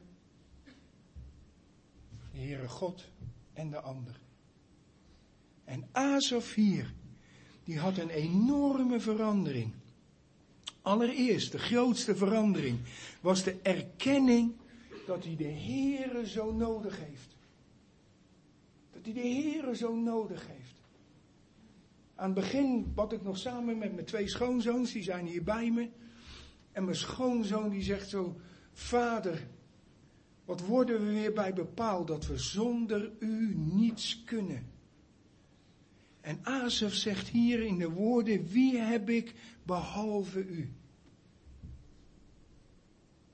de 2.32 2.38
Heere 2.38 2.68
God 2.68 3.04
en 3.52 3.70
de 3.70 3.80
ander. 3.80 4.20
En 5.64 5.88
Asaf 5.92 6.54
hier, 6.54 6.92
die 7.64 7.78
had 7.78 7.98
een 7.98 8.10
enorme 8.10 9.00
verandering. 9.00 9.72
Allereerst, 10.82 11.52
de 11.52 11.58
grootste 11.58 12.16
verandering, 12.16 12.78
was 13.20 13.42
de 13.42 13.56
erkenning 13.62 14.52
dat 15.06 15.24
hij 15.24 15.36
de 15.36 15.44
Heere 15.44 16.26
zo 16.26 16.52
nodig 16.52 16.98
heeft. 16.98 17.36
Dat 18.92 19.04
hij 19.04 19.12
de 19.12 19.20
Heere 19.20 19.76
zo 19.76 19.94
nodig 19.94 20.46
heeft. 20.46 20.80
Aan 22.14 22.30
het 22.30 22.34
begin 22.34 22.94
bad 22.94 23.12
ik 23.12 23.22
nog 23.22 23.38
samen 23.38 23.78
met 23.78 23.94
mijn 23.94 24.06
twee 24.06 24.28
schoonzoons, 24.28 24.92
die 24.92 25.02
zijn 25.02 25.26
hier 25.26 25.42
bij 25.42 25.70
me. 25.70 25.88
En 26.72 26.84
mijn 26.84 26.96
schoonzoon 26.96 27.68
die 27.68 27.82
zegt 27.82 28.08
zo, 28.08 28.36
vader, 28.76 29.46
wat 30.44 30.60
worden 30.60 31.06
we 31.06 31.12
weer 31.12 31.32
bij 31.32 31.52
bepaald 31.52 32.06
dat 32.06 32.26
we 32.26 32.38
zonder 32.38 33.10
u 33.18 33.54
niets 33.54 34.22
kunnen. 34.24 34.66
En 36.20 36.38
Azef 36.42 36.94
zegt 36.94 37.28
hier 37.28 37.62
in 37.62 37.78
de 37.78 37.90
woorden, 37.90 38.46
wie 38.46 38.78
heb 38.78 39.08
ik 39.08 39.34
behalve 39.62 40.46
u? 40.46 40.72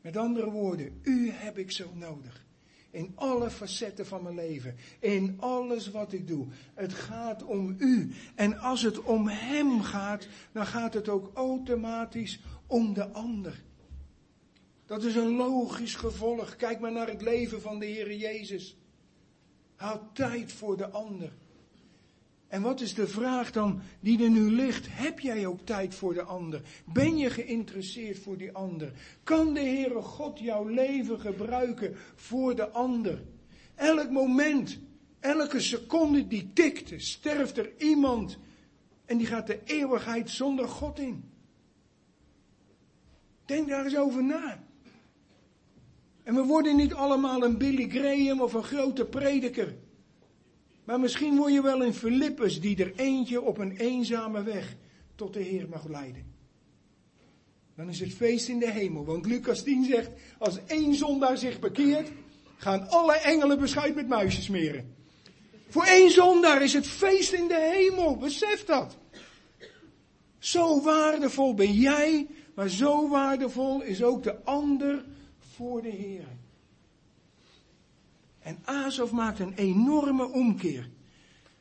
Met 0.00 0.16
andere 0.16 0.50
woorden, 0.50 1.00
u 1.02 1.30
heb 1.30 1.58
ik 1.58 1.70
zo 1.70 1.90
nodig. 1.94 2.44
In 2.90 3.12
alle 3.14 3.50
facetten 3.50 4.06
van 4.06 4.22
mijn 4.22 4.34
leven. 4.34 4.76
In 4.98 5.36
alles 5.40 5.90
wat 5.90 6.12
ik 6.12 6.26
doe. 6.26 6.46
Het 6.74 6.92
gaat 6.92 7.42
om 7.42 7.74
u. 7.78 8.12
En 8.34 8.58
als 8.58 8.82
het 8.82 9.02
om 9.02 9.28
hem 9.28 9.82
gaat, 9.82 10.28
dan 10.52 10.66
gaat 10.66 10.94
het 10.94 11.08
ook 11.08 11.30
automatisch 11.34 12.40
om 12.66 12.94
de 12.94 13.08
ander. 13.08 13.62
Dat 14.92 15.04
is 15.04 15.14
een 15.14 15.36
logisch 15.36 15.94
gevolg. 15.94 16.56
Kijk 16.56 16.80
maar 16.80 16.92
naar 16.92 17.08
het 17.08 17.22
leven 17.22 17.60
van 17.60 17.78
de 17.78 17.86
Heer 17.86 18.14
Jezus. 18.14 18.76
Houd 19.76 20.14
tijd 20.14 20.52
voor 20.52 20.76
de 20.76 20.88
ander. 20.88 21.32
En 22.48 22.62
wat 22.62 22.80
is 22.80 22.94
de 22.94 23.08
vraag 23.08 23.52
dan 23.52 23.80
die 24.00 24.22
er 24.22 24.30
nu 24.30 24.50
ligt? 24.50 24.86
Heb 24.90 25.20
jij 25.20 25.46
ook 25.46 25.60
tijd 25.64 25.94
voor 25.94 26.14
de 26.14 26.22
ander? 26.22 26.62
Ben 26.84 27.16
je 27.16 27.30
geïnteresseerd 27.30 28.18
voor 28.18 28.36
die 28.36 28.52
ander? 28.52 28.92
Kan 29.22 29.54
de 29.54 29.60
Heere 29.60 30.02
God 30.02 30.38
jouw 30.38 30.66
leven 30.66 31.20
gebruiken 31.20 31.96
voor 32.14 32.54
de 32.54 32.68
ander? 32.68 33.22
Elk 33.74 34.10
moment, 34.10 34.78
elke 35.20 35.60
seconde 35.60 36.26
die 36.26 36.50
tikt, 36.52 37.02
sterft 37.02 37.58
er 37.58 37.72
iemand 37.78 38.38
en 39.04 39.18
die 39.18 39.26
gaat 39.26 39.46
de 39.46 39.60
eeuwigheid 39.64 40.30
zonder 40.30 40.68
God 40.68 40.98
in. 40.98 41.24
Denk 43.44 43.68
daar 43.68 43.84
eens 43.84 43.96
over 43.96 44.24
na. 44.24 44.70
En 46.22 46.34
we 46.34 46.42
worden 46.42 46.76
niet 46.76 46.94
allemaal 46.94 47.44
een 47.44 47.58
Billy 47.58 47.88
Graham 47.88 48.40
of 48.40 48.52
een 48.52 48.62
grote 48.62 49.04
prediker. 49.04 49.74
Maar 50.84 51.00
misschien 51.00 51.36
word 51.36 51.52
je 51.52 51.62
wel 51.62 51.84
een 51.84 51.94
Filippus 51.94 52.60
die 52.60 52.76
er 52.76 52.92
eentje 52.96 53.40
op 53.40 53.58
een 53.58 53.76
eenzame 53.76 54.42
weg 54.42 54.76
tot 55.14 55.32
de 55.34 55.40
Heer 55.40 55.68
mag 55.68 55.88
leiden. 55.88 56.32
Dan 57.76 57.88
is 57.88 58.00
het 58.00 58.12
feest 58.12 58.48
in 58.48 58.58
de 58.58 58.70
hemel. 58.70 59.04
Want 59.04 59.26
Lucas 59.26 59.62
10 59.62 59.84
zegt, 59.84 60.10
als 60.38 60.58
één 60.66 60.94
zondaar 60.94 61.38
zich 61.38 61.58
bekeert, 61.58 62.10
gaan 62.56 62.88
alle 62.88 63.14
engelen 63.14 63.58
bescheid 63.58 63.94
met 63.94 64.08
muisjes 64.08 64.44
smeren. 64.44 64.94
Voor 65.68 65.84
één 65.84 66.10
zondaar 66.10 66.62
is 66.62 66.72
het 66.72 66.86
feest 66.86 67.32
in 67.32 67.48
de 67.48 67.72
hemel. 67.74 68.16
Besef 68.16 68.64
dat. 68.64 68.96
Zo 70.38 70.82
waardevol 70.82 71.54
ben 71.54 71.72
jij, 71.72 72.26
maar 72.54 72.68
zo 72.68 73.08
waardevol 73.08 73.82
is 73.82 74.02
ook 74.02 74.22
de 74.22 74.44
ander 74.44 75.04
voor 75.54 75.82
de 75.82 75.88
Heer. 75.88 76.26
En 78.40 78.58
Azov 78.64 79.10
maakt 79.10 79.38
een 79.38 79.54
enorme 79.54 80.32
omkeer. 80.32 80.88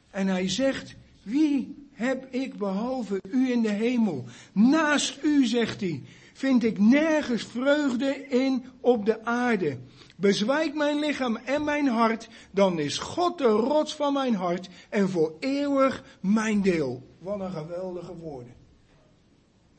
En 0.10 0.28
hij 0.28 0.50
zegt, 0.50 0.96
wie 1.24 1.88
heb 1.92 2.34
ik 2.34 2.58
behalve 2.58 3.22
u 3.32 3.52
in 3.52 3.62
de 3.62 3.70
hemel? 3.70 4.26
Naast 4.52 5.24
u, 5.24 5.46
zegt 5.46 5.82
hij, 5.82 6.04
vind 6.34 6.64
ik 6.64 6.80
nergens 6.80 7.44
vreugde 7.44 8.28
in 8.28 8.66
op 8.80 9.06
de 9.06 9.26
aarde. 9.26 9.78
Bezwijk 10.18 10.76
mijn 10.76 11.00
lichaam 11.00 11.36
en 11.36 11.64
mijn 11.64 11.88
hart, 11.88 12.30
dan 12.52 12.80
is 12.80 12.98
God 12.98 13.38
de 13.38 13.44
rots 13.48 13.96
van 13.96 14.14
mijn 14.14 14.36
hart 14.36 14.70
en 14.90 15.10
voor 15.10 15.36
eeuwig 15.40 16.04
mijn 16.22 16.62
deel. 16.62 17.08
Wat 17.20 17.40
een 17.40 17.52
geweldige 17.52 18.16
woorden. 18.16 18.61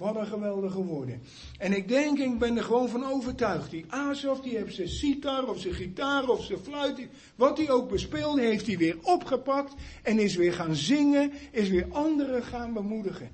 Wat 0.02 0.16
een 0.16 0.26
geweldige 0.26 0.82
woorden. 0.82 1.22
En 1.58 1.72
ik 1.72 1.88
denk, 1.88 2.18
ik 2.18 2.38
ben 2.38 2.56
er 2.56 2.62
gewoon 2.62 2.88
van 2.88 3.04
overtuigd. 3.04 3.70
Die 3.70 3.84
Azov, 3.88 4.40
die 4.40 4.56
heeft 4.56 4.74
zijn 4.74 4.88
sitar 4.88 5.48
of 5.48 5.60
zijn 5.60 5.74
gitaar 5.74 6.28
of 6.28 6.44
zijn 6.44 6.58
fluit, 6.58 7.08
wat 7.34 7.58
hij 7.58 7.70
ook 7.70 7.88
bespeelde, 7.88 8.40
heeft 8.40 8.66
hij 8.66 8.78
weer 8.78 8.96
opgepakt 9.02 9.74
en 10.02 10.18
is 10.18 10.34
weer 10.34 10.52
gaan 10.52 10.74
zingen, 10.74 11.32
is 11.50 11.68
weer 11.68 11.86
anderen 11.92 12.42
gaan 12.42 12.72
bemoedigen. 12.72 13.30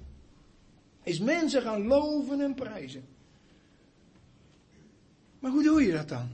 Is 1.03 1.19
mensen 1.19 1.63
gaan 1.63 1.87
loven 1.87 2.41
en 2.41 2.55
prijzen. 2.55 3.05
Maar 5.39 5.51
hoe 5.51 5.63
doe 5.63 5.83
je 5.83 5.93
dat 5.93 6.09
dan? 6.09 6.29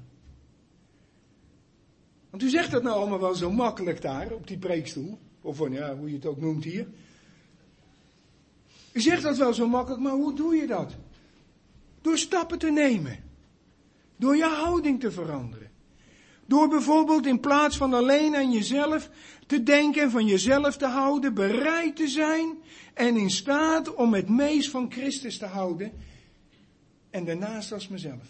Want 2.30 2.42
u 2.42 2.48
zegt 2.48 2.70
dat 2.70 2.82
nou 2.82 2.96
allemaal 2.96 3.20
wel 3.20 3.34
zo 3.34 3.50
makkelijk 3.50 4.02
daar, 4.02 4.32
op 4.32 4.46
die 4.46 4.58
preekstoel. 4.58 5.18
Of 5.40 5.56
van, 5.56 5.72
ja, 5.72 5.96
hoe 5.96 6.08
je 6.08 6.14
het 6.14 6.26
ook 6.26 6.40
noemt 6.40 6.64
hier. 6.64 6.86
U 8.94 9.00
zegt 9.00 9.22
dat 9.22 9.36
wel 9.36 9.54
zo 9.54 9.68
makkelijk, 9.68 10.02
maar 10.02 10.12
hoe 10.12 10.34
doe 10.34 10.54
je 10.54 10.66
dat? 10.66 10.92
Door 12.00 12.18
stappen 12.18 12.58
te 12.58 12.70
nemen. 12.70 13.24
Door 14.16 14.36
je 14.36 14.44
houding 14.44 15.00
te 15.00 15.10
veranderen. 15.10 15.70
Door 16.46 16.68
bijvoorbeeld 16.68 17.26
in 17.26 17.40
plaats 17.40 17.76
van 17.76 17.94
alleen 17.94 18.36
aan 18.36 18.52
jezelf 18.52 19.10
te 19.46 19.62
denken 19.62 20.02
en 20.02 20.10
van 20.10 20.26
jezelf 20.26 20.76
te 20.76 20.86
houden, 20.86 21.34
bereid 21.34 21.96
te 21.96 22.08
zijn 22.08 22.58
en 22.94 23.16
in 23.16 23.30
staat 23.30 23.94
om 23.94 24.14
het 24.14 24.28
meest 24.28 24.70
van 24.70 24.92
Christus 24.92 25.38
te 25.38 25.46
houden 25.46 25.92
en 27.10 27.24
daarnaast 27.24 27.72
als 27.72 27.88
mezelf. 27.88 28.28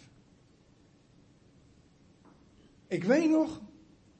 Ik 2.86 3.04
weet 3.04 3.30
nog, 3.30 3.60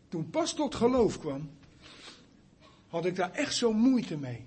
toen 0.08 0.30
pas 0.30 0.54
tot 0.54 0.74
geloof 0.74 1.18
kwam, 1.18 1.50
had 2.88 3.04
ik 3.04 3.16
daar 3.16 3.32
echt 3.32 3.54
zo 3.54 3.72
moeite 3.72 4.16
mee. 4.16 4.46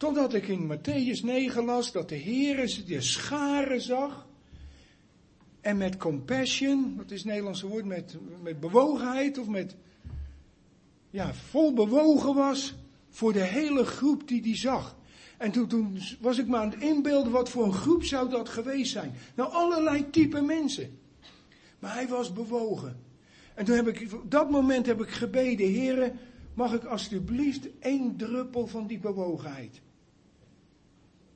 Totdat 0.00 0.34
ik 0.34 0.48
in 0.48 0.66
Matthäus 0.66 1.22
9 1.22 1.64
las 1.64 1.92
dat 1.92 2.08
de 2.08 2.14
Heer 2.14 2.82
de 2.86 3.00
scharen 3.00 3.80
zag. 3.80 4.26
En 5.60 5.76
met 5.76 5.96
compassion, 5.96 6.94
wat 6.96 7.10
is 7.10 7.18
het 7.18 7.26
Nederlandse 7.26 7.66
woord, 7.66 7.84
met, 7.84 8.16
met 8.42 8.60
bewogenheid 8.60 9.38
of 9.38 9.48
met, 9.48 9.76
ja, 11.10 11.34
vol 11.34 11.74
bewogen 11.74 12.34
was 12.34 12.74
voor 13.08 13.32
de 13.32 13.42
hele 13.42 13.84
groep 13.84 14.28
die 14.28 14.42
die 14.42 14.56
zag. 14.56 14.96
En 15.38 15.50
toen, 15.50 15.66
toen 15.66 15.98
was 16.20 16.38
ik 16.38 16.46
me 16.46 16.56
aan 16.56 16.70
het 16.70 16.82
inbeelden, 16.82 17.32
wat 17.32 17.48
voor 17.48 17.64
een 17.64 17.72
groep 17.72 18.04
zou 18.04 18.30
dat 18.30 18.48
geweest 18.48 18.92
zijn? 18.92 19.12
Nou, 19.34 19.52
allerlei 19.52 20.10
type 20.10 20.40
mensen. 20.40 20.98
Maar 21.78 21.94
hij 21.94 22.08
was 22.08 22.32
bewogen. 22.32 22.96
En 23.54 23.64
toen 23.64 23.76
heb 23.76 23.88
ik, 23.88 24.12
op 24.12 24.30
dat 24.30 24.50
moment 24.50 24.86
heb 24.86 25.00
ik 25.00 25.10
gebeden, 25.10 25.68
heren, 25.68 26.18
mag 26.54 26.72
ik 26.72 26.84
alsjeblieft 26.84 27.68
één 27.78 28.16
druppel 28.16 28.66
van 28.66 28.86
die 28.86 28.98
bewogenheid? 28.98 29.80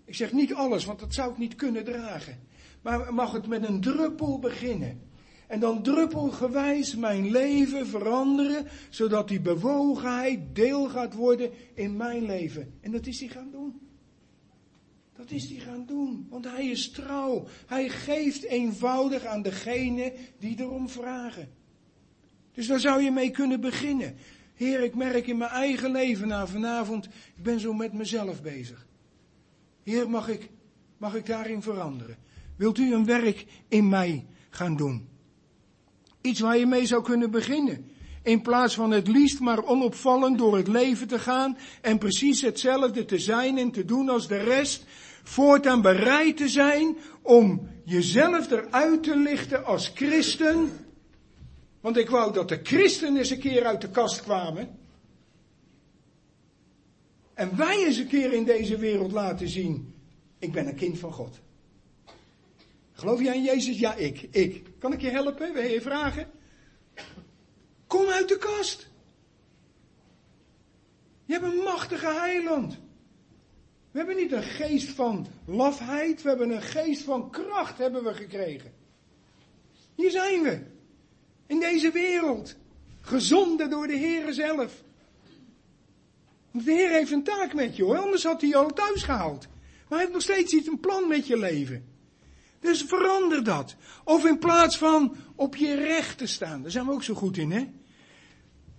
Ik 0.05 0.15
zeg 0.15 0.33
niet 0.33 0.55
alles, 0.55 0.85
want 0.85 1.01
dat 1.01 1.15
zou 1.15 1.31
ik 1.31 1.39
niet 1.39 1.55
kunnen 1.55 1.85
dragen. 1.85 2.39
Maar 2.83 3.15
mag 3.15 3.33
het 3.33 3.47
met 3.47 3.69
een 3.69 3.81
druppel 3.81 4.39
beginnen. 4.39 5.01
En 5.47 5.61
dan 5.61 5.83
druppelgewijs 5.83 6.95
mijn 6.95 7.31
leven 7.31 7.87
veranderen, 7.87 8.67
zodat 8.91 9.29
die 9.29 9.41
bewogenheid 9.41 10.41
deel 10.53 10.89
gaat 10.89 11.15
worden 11.15 11.51
in 11.75 11.97
mijn 11.97 12.25
leven. 12.25 12.75
En 12.81 12.91
dat 12.91 13.07
is 13.07 13.21
hij 13.21 13.29
gaan 13.29 13.51
doen. 13.51 13.81
Dat 15.17 15.31
is 15.31 15.49
hij 15.49 15.59
gaan 15.59 15.87
doen, 15.87 16.27
want 16.31 16.45
hij 16.45 16.67
is 16.67 16.91
trouw. 16.91 17.47
Hij 17.67 17.89
geeft 17.89 18.45
eenvoudig 18.45 19.25
aan 19.25 19.43
degene 19.43 20.13
die 20.39 20.61
erom 20.61 20.89
vragen. 20.89 21.49
Dus 22.53 22.67
daar 22.67 22.81
zou 22.81 23.03
je 23.03 23.11
mee 23.11 23.31
kunnen 23.31 23.61
beginnen. 23.61 24.17
Heer, 24.55 24.83
ik 24.83 24.95
merk 24.95 25.27
in 25.27 25.37
mijn 25.37 25.51
eigen 25.51 25.91
leven 25.91 26.29
na 26.29 26.47
vanavond, 26.47 27.05
ik 27.35 27.43
ben 27.43 27.61
zo 27.61 27.73
met 27.73 27.93
mezelf 27.93 28.43
bezig. 28.43 28.87
Heer, 29.85 30.11
mag 30.11 30.29
ik, 30.29 30.51
mag 30.97 31.15
ik 31.15 31.27
daarin 31.27 31.63
veranderen? 31.63 32.17
Wilt 32.57 32.79
u 32.79 32.95
een 32.95 33.05
werk 33.05 33.47
in 33.69 33.89
mij 33.89 34.27
gaan 34.51 34.77
doen? 34.77 35.09
Iets 36.21 36.41
waar 36.41 36.59
je 36.59 36.67
mee 36.67 36.87
zou 36.87 37.03
kunnen 37.03 37.31
beginnen. 37.31 37.91
In 38.23 38.43
plaats 38.43 38.75
van 38.75 38.91
het 38.91 39.09
liefst 39.09 39.41
maar 39.41 39.65
onopvallend 39.65 40.39
door 40.39 40.57
het 40.57 40.69
leven 40.69 41.09
te 41.09 41.19
gaan 41.19 41.59
en 41.81 41.99
precies 41.99 42.41
hetzelfde 42.41 43.05
te 43.05 43.19
zijn 43.19 43.59
en 43.59 43.71
te 43.71 43.85
doen 43.85 44.09
als 44.09 44.29
de 44.29 44.37
rest, 44.37 44.85
voortaan 45.23 45.83
bereid 45.83 46.37
te 46.37 46.49
zijn 46.49 46.97
om 47.23 47.69
jezelf 47.85 48.51
eruit 48.51 49.03
te 49.03 49.17
lichten 49.17 49.65
als 49.65 49.93
christen. 49.95 50.71
Want 51.81 51.97
ik 51.97 52.11
wou 52.11 52.33
dat 52.33 52.49
de 52.49 52.61
christenen 52.63 53.17
eens 53.17 53.31
een 53.31 53.39
keer 53.39 53.65
uit 53.65 53.81
de 53.81 53.91
kast 53.91 54.23
kwamen. 54.23 54.79
En 57.35 57.57
wij 57.57 57.85
eens 57.85 57.97
een 57.97 58.07
keer 58.07 58.33
in 58.33 58.45
deze 58.45 58.77
wereld 58.77 59.13
laten 59.13 59.49
zien, 59.49 59.95
ik 60.39 60.53
ben 60.53 60.67
een 60.67 60.75
kind 60.75 60.99
van 60.99 61.13
God. 61.13 61.41
Geloof 62.93 63.23
jij 63.23 63.37
in 63.37 63.43
Jezus? 63.43 63.79
Ja, 63.79 63.95
ik. 63.95 64.29
Ik. 64.31 64.67
Kan 64.79 64.93
ik 64.93 65.01
je 65.01 65.11
helpen? 65.11 65.53
Wil 65.53 65.63
je 65.63 65.81
vragen? 65.81 66.31
Kom 67.87 68.07
uit 68.07 68.29
de 68.29 68.39
kast. 68.39 68.89
Je 71.25 71.33
hebt 71.33 71.45
een 71.45 71.63
machtige 71.63 72.13
heiland. 72.13 72.79
We 73.91 73.99
hebben 73.99 74.17
niet 74.17 74.33
een 74.33 74.43
geest 74.43 74.89
van 74.89 75.27
lafheid, 75.47 76.23
we 76.23 76.29
hebben 76.29 76.51
een 76.51 76.63
geest 76.63 77.03
van 77.03 77.31
kracht 77.31 77.79
hebben 77.79 78.05
we 78.05 78.15
gekregen. 78.15 78.73
Hier 79.95 80.11
zijn 80.11 80.43
we. 80.43 80.63
In 81.47 81.61
deze 81.61 81.91
wereld. 81.91 82.57
Gezonden 83.01 83.71
door 83.71 83.87
de 83.87 83.97
Heere 83.97 84.33
zelf. 84.33 84.84
De 86.63 86.73
Heer 86.73 86.91
heeft 86.91 87.13
een 87.13 87.23
taak 87.23 87.55
met 87.55 87.77
je 87.77 87.83
hoor, 87.83 87.97
anders 87.97 88.25
had 88.25 88.41
hij 88.41 88.51
je 88.51 88.57
al 88.57 88.73
thuis 88.73 89.03
gehaald. 89.03 89.47
Maar 89.49 89.89
hij 89.89 89.99
heeft 89.99 90.13
nog 90.13 90.23
steeds 90.23 90.53
iets, 90.53 90.67
een 90.67 90.81
plan 90.81 91.09
met 91.09 91.27
je 91.27 91.39
leven. 91.39 91.85
Dus 92.61 92.83
verander 92.83 93.45
dat. 93.45 93.77
Of 94.05 94.27
in 94.27 94.39
plaats 94.39 94.79
van 94.79 95.17
op 95.35 95.57
je 95.57 95.75
recht 95.75 96.19
te 96.19 96.27
staan, 96.27 96.63
daar 96.63 96.71
zijn 96.71 96.87
we 96.87 96.93
ook 96.93 97.03
zo 97.03 97.15
goed 97.15 97.37
in, 97.37 97.51
hè? 97.51 97.69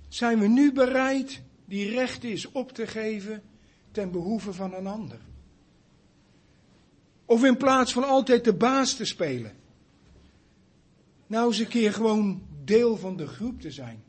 Zijn 0.08 0.40
we 0.40 0.48
nu 0.48 0.74
bereid 0.74 1.42
die 1.66 1.90
recht 1.90 2.24
is 2.24 2.52
op 2.52 2.72
te 2.72 2.88
geven 2.88 3.44
ten 3.92 4.12
behoeve 4.12 4.54
van 4.54 4.74
een 4.74 4.88
ander? 4.88 5.20
Of 7.26 7.44
in 7.44 7.58
plaats 7.58 7.94
van 7.94 8.04
altijd 8.04 8.44
de 8.44 8.54
baas 8.54 8.96
te 8.96 9.06
spelen, 9.06 9.56
nou 11.28 11.48
eens 11.48 11.60
een 11.60 11.68
keer 11.68 11.94
gewoon 11.94 12.42
deel 12.64 12.98
van 12.98 13.18
de 13.18 13.28
groep 13.28 13.62
te 13.62 13.72
zijn. 13.72 14.05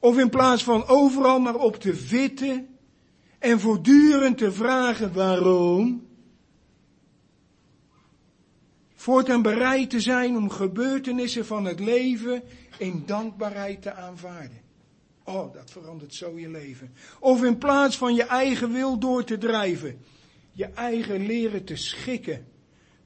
Of 0.00 0.18
in 0.18 0.30
plaats 0.30 0.64
van 0.64 0.86
overal 0.86 1.40
maar 1.40 1.54
op 1.54 1.76
te 1.76 1.94
vitten 1.94 2.68
en 3.38 3.60
voortdurend 3.60 4.38
te 4.38 4.52
vragen 4.52 5.12
waarom, 5.12 6.06
voortaan 8.94 9.42
bereid 9.42 9.90
te 9.90 10.00
zijn 10.00 10.36
om 10.36 10.50
gebeurtenissen 10.50 11.46
van 11.46 11.64
het 11.64 11.80
leven 11.80 12.42
in 12.78 13.02
dankbaarheid 13.06 13.82
te 13.82 13.92
aanvaarden. 13.92 14.60
Oh, 15.24 15.52
dat 15.54 15.70
verandert 15.70 16.14
zo 16.14 16.38
je 16.38 16.48
leven. 16.48 16.92
Of 17.18 17.44
in 17.44 17.58
plaats 17.58 17.96
van 17.96 18.14
je 18.14 18.24
eigen 18.24 18.72
wil 18.72 18.98
door 18.98 19.24
te 19.24 19.38
drijven, 19.38 19.98
je 20.52 20.64
eigen 20.64 21.26
leren 21.26 21.64
te 21.64 21.76
schikken 21.76 22.46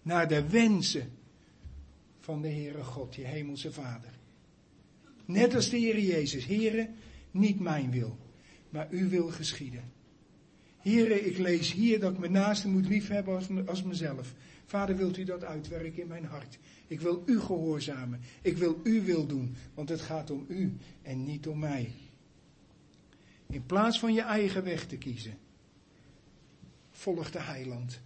naar 0.03 0.29
de 0.29 0.49
wensen 0.49 1.13
van 2.21 2.41
de 2.41 2.49
Heere 2.49 2.85
God, 2.85 3.15
je 3.15 3.25
hemelse 3.25 3.73
Vader. 3.73 4.11
Net 5.25 5.55
als 5.55 5.71
de 5.71 5.77
Heer 5.77 6.01
Jezus. 6.01 6.47
Heere, 6.47 6.89
niet 7.31 7.61
mijn 7.61 7.91
wil, 7.91 8.19
maar 8.69 8.89
uw 8.91 9.09
wil 9.09 9.29
geschieden. 9.29 9.93
Heere, 10.79 11.21
ik 11.21 11.39
lees 11.39 11.73
hier 11.73 12.01
dat 12.01 12.13
ik 12.13 12.19
mijn 12.19 12.33
naaste 12.33 12.69
moet 12.69 12.89
liefhebben 12.89 13.35
als, 13.35 13.47
als 13.67 13.83
mezelf. 13.83 14.35
Vader, 14.67 14.97
wilt 14.97 15.17
u 15.17 15.25
dat 15.25 15.45
uitwerken 15.45 16.03
in 16.03 16.09
mijn 16.09 16.25
hart? 16.25 16.59
Ik 16.87 17.01
wil 17.01 17.23
u 17.27 17.41
gehoorzamen. 17.41 18.21
Ik 18.43 18.57
wil 18.57 18.81
u 18.83 19.03
wil 19.03 19.27
doen, 19.27 19.55
want 19.75 19.89
het 19.89 20.01
gaat 20.01 20.31
om 20.31 20.45
u 20.49 20.77
en 21.03 21.25
niet 21.25 21.47
om 21.47 21.59
mij. 21.59 21.93
In 23.47 23.67
plaats 23.67 23.99
van 23.99 24.15
je 24.15 24.23
eigen 24.23 24.65
weg 24.65 24.87
te 24.87 24.97
kiezen, 24.97 25.39
volg 26.91 27.31
de 27.31 27.41
heiland. 27.41 28.01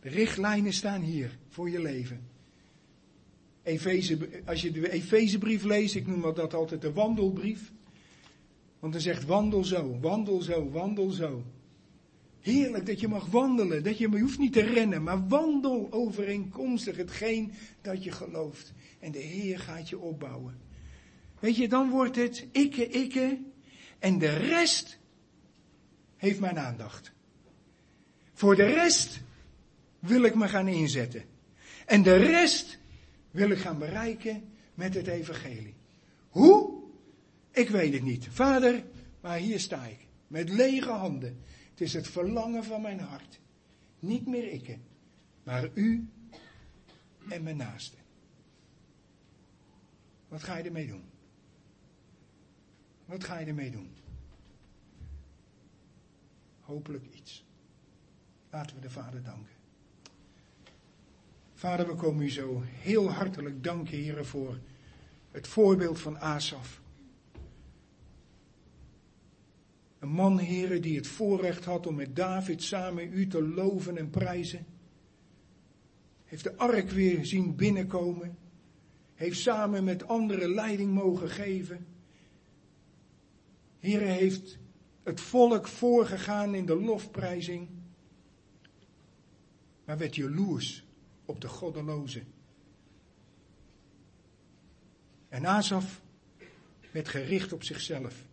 De 0.00 0.08
richtlijnen 0.08 0.72
staan 0.72 1.02
hier 1.02 1.38
voor 1.48 1.70
je 1.70 1.80
leven. 1.80 2.20
Efeze, 3.62 4.42
als 4.44 4.60
je 4.62 4.70
de 4.70 4.90
Efezebrief 4.90 5.62
leest, 5.62 5.94
ik 5.94 6.06
noem 6.06 6.22
dat 6.22 6.54
altijd 6.54 6.80
de 6.80 6.92
wandelbrief. 6.92 7.72
Want 8.78 8.92
dan 8.92 9.02
zegt 9.02 9.24
wandel 9.24 9.64
zo, 9.64 9.98
wandel 10.00 10.42
zo, 10.42 10.70
wandel 10.70 11.10
zo. 11.10 11.44
Heerlijk 12.40 12.86
dat 12.86 13.00
je 13.00 13.08
mag 13.08 13.26
wandelen, 13.26 13.82
dat 13.82 13.98
je, 13.98 14.10
je 14.10 14.20
hoeft 14.20 14.38
niet 14.38 14.52
te 14.52 14.62
rennen, 14.62 15.02
maar 15.02 15.28
wandel 15.28 15.86
overeenkomstig 15.90 16.96
hetgeen 16.96 17.52
dat 17.80 18.04
je 18.04 18.10
gelooft. 18.10 18.72
En 18.98 19.12
de 19.12 19.18
Heer 19.18 19.58
gaat 19.58 19.88
je 19.88 19.98
opbouwen. 19.98 20.58
Weet 21.40 21.56
je, 21.56 21.68
dan 21.68 21.90
wordt 21.90 22.16
het 22.16 22.46
ikke, 22.52 22.88
ikke. 22.88 23.38
En 23.98 24.18
de 24.18 24.36
rest 24.36 24.98
heeft 26.16 26.40
mijn 26.40 26.58
aandacht. 26.58 27.12
Voor 28.32 28.56
de 28.56 28.66
rest 28.66 29.20
wil 29.98 30.22
ik 30.22 30.34
me 30.34 30.48
gaan 30.48 30.68
inzetten. 30.68 31.24
En 31.86 32.02
de 32.02 32.16
rest 32.16 32.78
wil 33.30 33.50
ik 33.50 33.58
gaan 33.58 33.78
bereiken 33.78 34.52
met 34.74 34.94
het 34.94 35.06
evangelie. 35.06 35.74
Hoe? 36.28 36.82
Ik 37.50 37.68
weet 37.68 37.92
het 37.92 38.02
niet. 38.02 38.28
Vader, 38.28 38.84
maar 39.20 39.38
hier 39.38 39.60
sta 39.60 39.84
ik. 39.84 40.06
Met 40.26 40.48
lege 40.48 40.90
handen. 40.90 41.42
Het 41.70 41.80
is 41.80 41.92
het 41.92 42.08
verlangen 42.08 42.64
van 42.64 42.82
mijn 42.82 43.00
hart. 43.00 43.40
Niet 43.98 44.26
meer 44.26 44.52
ik, 44.52 44.78
maar 45.42 45.70
u 45.74 46.08
en 47.28 47.42
mijn 47.42 47.56
naaste. 47.56 47.96
Wat 50.28 50.42
ga 50.42 50.56
je 50.56 50.64
ermee 50.64 50.86
doen? 50.86 51.04
Wat 53.04 53.24
ga 53.24 53.38
je 53.38 53.46
ermee 53.46 53.70
doen? 53.70 53.96
Hopelijk 56.60 57.06
iets. 57.14 57.44
Laten 58.50 58.76
we 58.76 58.82
de 58.82 58.90
Vader 58.90 59.22
danken. 59.22 59.57
Vader, 61.58 61.86
we 61.86 61.94
komen 61.94 62.24
u 62.24 62.30
zo 62.30 62.62
heel 62.64 63.10
hartelijk 63.10 63.64
danken, 63.64 63.98
heren, 63.98 64.26
voor 64.26 64.58
het 65.30 65.48
voorbeeld 65.48 66.00
van 66.00 66.18
Asaf. 66.18 66.80
Een 69.98 70.08
man, 70.08 70.38
heren, 70.38 70.82
die 70.82 70.96
het 70.96 71.06
voorrecht 71.06 71.64
had 71.64 71.86
om 71.86 71.94
met 71.94 72.16
David 72.16 72.62
samen 72.62 73.12
u 73.12 73.26
te 73.26 73.42
loven 73.42 73.96
en 73.96 74.10
prijzen. 74.10 74.66
Heeft 76.24 76.44
de 76.44 76.56
ark 76.56 76.90
weer 76.90 77.26
zien 77.26 77.56
binnenkomen. 77.56 78.38
Heeft 79.14 79.40
samen 79.40 79.84
met 79.84 80.08
anderen 80.08 80.54
leiding 80.54 80.92
mogen 80.92 81.30
geven. 81.30 81.86
Heren 83.78 84.08
heeft 84.08 84.58
het 85.02 85.20
volk 85.20 85.66
voorgegaan 85.68 86.54
in 86.54 86.66
de 86.66 86.76
lofprijzing. 86.76 87.68
Maar 89.84 89.98
werd 89.98 90.16
jaloers 90.16 90.86
op 91.28 91.40
de 91.40 91.48
goddeloze. 91.48 92.22
En 95.28 95.46
Asaf 95.46 96.00
werd 96.90 97.08
gericht 97.08 97.52
op 97.52 97.62
zichzelf. 97.62 98.24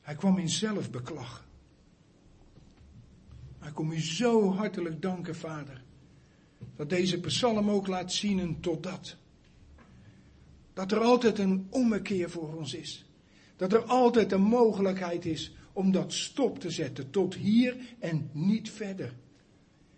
Hij 0.00 0.14
kwam 0.14 0.38
in 0.38 0.48
zelfbeklag. 0.48 1.46
Hij 3.58 3.72
kom 3.72 3.92
u 3.92 4.00
zo 4.00 4.52
hartelijk 4.52 5.02
danken, 5.02 5.36
Vader, 5.36 5.82
dat 6.76 6.88
deze 6.88 7.20
psalm 7.20 7.70
ook 7.70 7.86
laat 7.86 8.12
zien 8.12 8.60
tot 8.60 8.82
dat. 8.82 9.16
Dat 10.72 10.92
er 10.92 10.98
altijd 10.98 11.38
een 11.38 11.66
ommekeer 11.70 12.30
voor 12.30 12.56
ons 12.56 12.74
is. 12.74 13.04
Dat 13.56 13.72
er 13.72 13.82
altijd 13.82 14.32
een 14.32 14.42
mogelijkheid 14.42 15.24
is 15.24 15.54
om 15.72 15.92
dat 15.92 16.12
stop 16.12 16.58
te 16.58 16.70
zetten 16.70 17.10
tot 17.10 17.34
hier 17.34 17.76
en 17.98 18.30
niet 18.32 18.70
verder. 18.70 19.14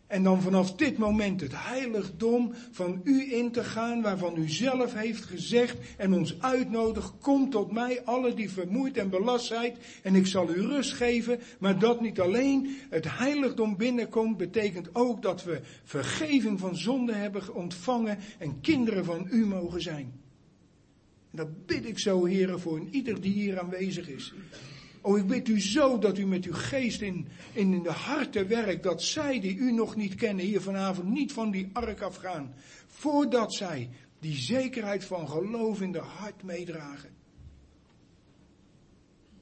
En 0.06 0.22
dan 0.22 0.42
vanaf 0.42 0.74
dit 0.74 0.98
moment 0.98 1.40
het 1.40 1.52
heiligdom 1.54 2.52
van 2.70 3.00
u 3.04 3.34
in 3.34 3.50
te 3.50 3.64
gaan, 3.64 4.02
waarvan 4.02 4.36
u 4.36 4.48
zelf 4.48 4.94
heeft 4.94 5.24
gezegd 5.24 5.76
en 5.96 6.14
ons 6.14 6.40
uitnodigt, 6.40 7.12
kom 7.20 7.50
tot 7.50 7.72
mij, 7.72 8.04
alle 8.04 8.34
die 8.34 8.50
vermoeid 8.50 8.96
en 8.96 9.10
belast 9.10 9.54
en 10.02 10.14
ik 10.14 10.26
zal 10.26 10.54
u 10.54 10.60
rust 10.60 10.92
geven. 10.92 11.40
Maar 11.58 11.78
dat 11.78 12.00
niet 12.00 12.20
alleen 12.20 12.76
het 12.90 13.18
heiligdom 13.18 13.76
binnenkomt, 13.76 14.36
betekent 14.36 14.94
ook 14.94 15.22
dat 15.22 15.44
we 15.44 15.60
vergeving 15.84 16.60
van 16.60 16.76
zonde 16.76 17.12
hebben 17.12 17.54
ontvangen 17.54 18.18
en 18.38 18.60
kinderen 18.60 19.04
van 19.04 19.28
u 19.30 19.46
mogen 19.46 19.82
zijn. 19.82 20.12
En 21.30 21.36
dat 21.36 21.66
bid 21.66 21.86
ik 21.86 21.98
zo, 21.98 22.24
heren, 22.24 22.60
voor 22.60 22.80
ieder 22.90 23.20
die 23.20 23.32
hier 23.32 23.60
aanwezig 23.60 24.08
is. 24.08 24.34
Oh, 25.06 25.18
ik 25.18 25.26
bid 25.26 25.48
u 25.48 25.60
zo 25.60 25.98
dat 25.98 26.18
u 26.18 26.26
met 26.26 26.44
uw 26.44 26.52
geest 26.52 27.00
in, 27.00 27.28
in 27.52 27.82
de 27.82 27.90
harten 27.90 28.48
werkt, 28.48 28.82
dat 28.82 29.02
zij 29.02 29.40
die 29.40 29.56
u 29.56 29.72
nog 29.72 29.96
niet 29.96 30.14
kennen 30.14 30.44
hier 30.44 30.60
vanavond 30.60 31.08
niet 31.08 31.32
van 31.32 31.50
die 31.50 31.70
ark 31.72 32.00
afgaan, 32.00 32.54
voordat 32.86 33.54
zij 33.54 33.90
die 34.18 34.36
zekerheid 34.36 35.04
van 35.04 35.28
geloof 35.28 35.80
in 35.80 35.92
de 35.92 35.98
hart 35.98 36.42
meedragen. 36.42 37.10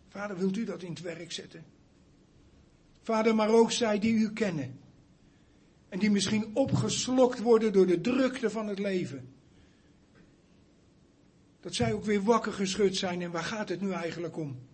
Vader, 0.09 0.38
wilt 0.38 0.57
u 0.57 0.64
dat 0.64 0.83
in 0.83 0.90
het 0.90 1.00
werk 1.00 1.33
zetten? 1.33 1.64
Vader, 3.03 3.35
maar 3.35 3.50
ook 3.50 3.72
zij 3.72 3.98
die 3.98 4.14
u 4.14 4.33
kennen. 4.33 4.79
En 5.88 5.98
die 5.98 6.11
misschien 6.11 6.50
opgeslokt 6.53 7.40
worden 7.40 7.72
door 7.72 7.87
de 7.87 8.00
drukte 8.00 8.50
van 8.50 8.68
het 8.68 8.79
leven. 8.79 9.29
Dat 11.61 11.74
zij 11.74 11.92
ook 11.92 12.05
weer 12.05 12.22
wakker 12.22 12.53
geschud 12.53 12.96
zijn 12.96 13.22
en 13.22 13.31
waar 13.31 13.44
gaat 13.44 13.68
het 13.68 13.81
nu 13.81 13.90
eigenlijk 13.90 14.37
om? 14.37 14.72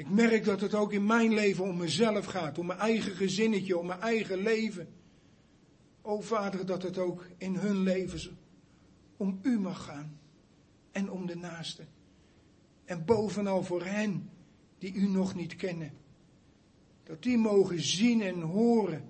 Ik 0.00 0.10
merk 0.10 0.44
dat 0.44 0.60
het 0.60 0.74
ook 0.74 0.92
in 0.92 1.06
mijn 1.06 1.34
leven 1.34 1.64
om 1.64 1.76
mezelf 1.76 2.24
gaat, 2.24 2.58
om 2.58 2.66
mijn 2.66 2.78
eigen 2.78 3.12
gezinnetje, 3.12 3.78
om 3.78 3.86
mijn 3.86 4.00
eigen 4.00 4.38
leven. 4.38 4.88
O 6.02 6.20
Vader, 6.20 6.66
dat 6.66 6.82
het 6.82 6.98
ook 6.98 7.26
in 7.36 7.54
hun 7.54 7.82
leven 7.82 8.38
om 9.16 9.38
U 9.42 9.58
mag 9.58 9.84
gaan 9.84 10.18
en 10.92 11.10
om 11.10 11.26
de 11.26 11.36
naaste. 11.36 11.84
En 12.84 13.04
bovenal 13.04 13.62
voor 13.62 13.84
hen 13.84 14.30
die 14.78 14.92
U 14.92 15.08
nog 15.08 15.34
niet 15.34 15.56
kennen. 15.56 15.92
Dat 17.02 17.22
die 17.22 17.38
mogen 17.38 17.82
zien 17.82 18.22
en 18.22 18.40
horen 18.40 19.04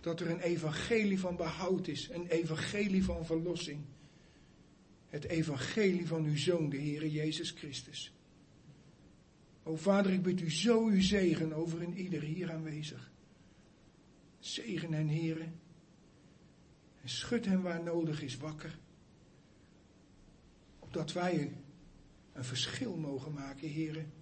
dat 0.00 0.20
er 0.20 0.30
een 0.30 0.40
evangelie 0.40 1.20
van 1.20 1.36
behoud 1.36 1.86
is, 1.86 2.08
een 2.10 2.26
evangelie 2.26 3.04
van 3.04 3.26
verlossing. 3.26 3.80
Het 5.08 5.24
evangelie 5.24 6.06
van 6.06 6.24
uw 6.24 6.36
Zoon, 6.36 6.68
de 6.68 6.76
Heere 6.76 7.10
Jezus 7.10 7.50
Christus. 7.50 8.12
O 9.68 9.76
Vader, 9.76 10.12
ik 10.12 10.22
bid 10.22 10.40
u 10.40 10.50
zo 10.50 10.86
uw 10.86 11.00
zegen 11.00 11.52
over 11.52 11.82
een 11.82 11.98
ieder 11.98 12.22
hier 12.22 12.52
aanwezig. 12.52 13.10
Zegen 14.38 14.92
hen, 14.92 15.08
heren. 15.08 15.60
En 17.02 17.08
schud 17.08 17.44
hen 17.44 17.62
waar 17.62 17.82
nodig 17.82 18.22
is 18.22 18.36
wakker. 18.36 18.78
Opdat 20.78 21.12
wij 21.12 21.56
een 22.32 22.44
verschil 22.44 22.96
mogen 22.96 23.32
maken, 23.32 23.68
heren, 23.68 24.12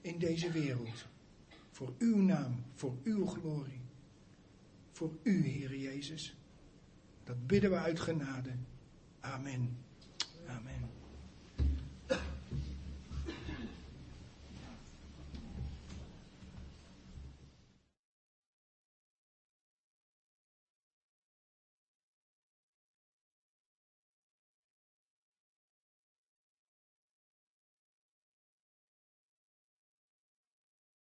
in 0.00 0.18
deze 0.18 0.50
wereld. 0.50 1.06
Voor 1.70 1.94
uw 1.98 2.16
naam, 2.16 2.64
voor 2.74 2.96
uw 3.02 3.26
glorie. 3.26 3.80
voor 4.90 5.16
u, 5.22 5.46
Heer 5.46 5.76
Jezus. 5.76 6.36
Dat 7.24 7.46
bidden 7.46 7.70
we 7.70 7.76
uit 7.76 8.00
genade. 8.00 8.50
Amen. 9.20 9.81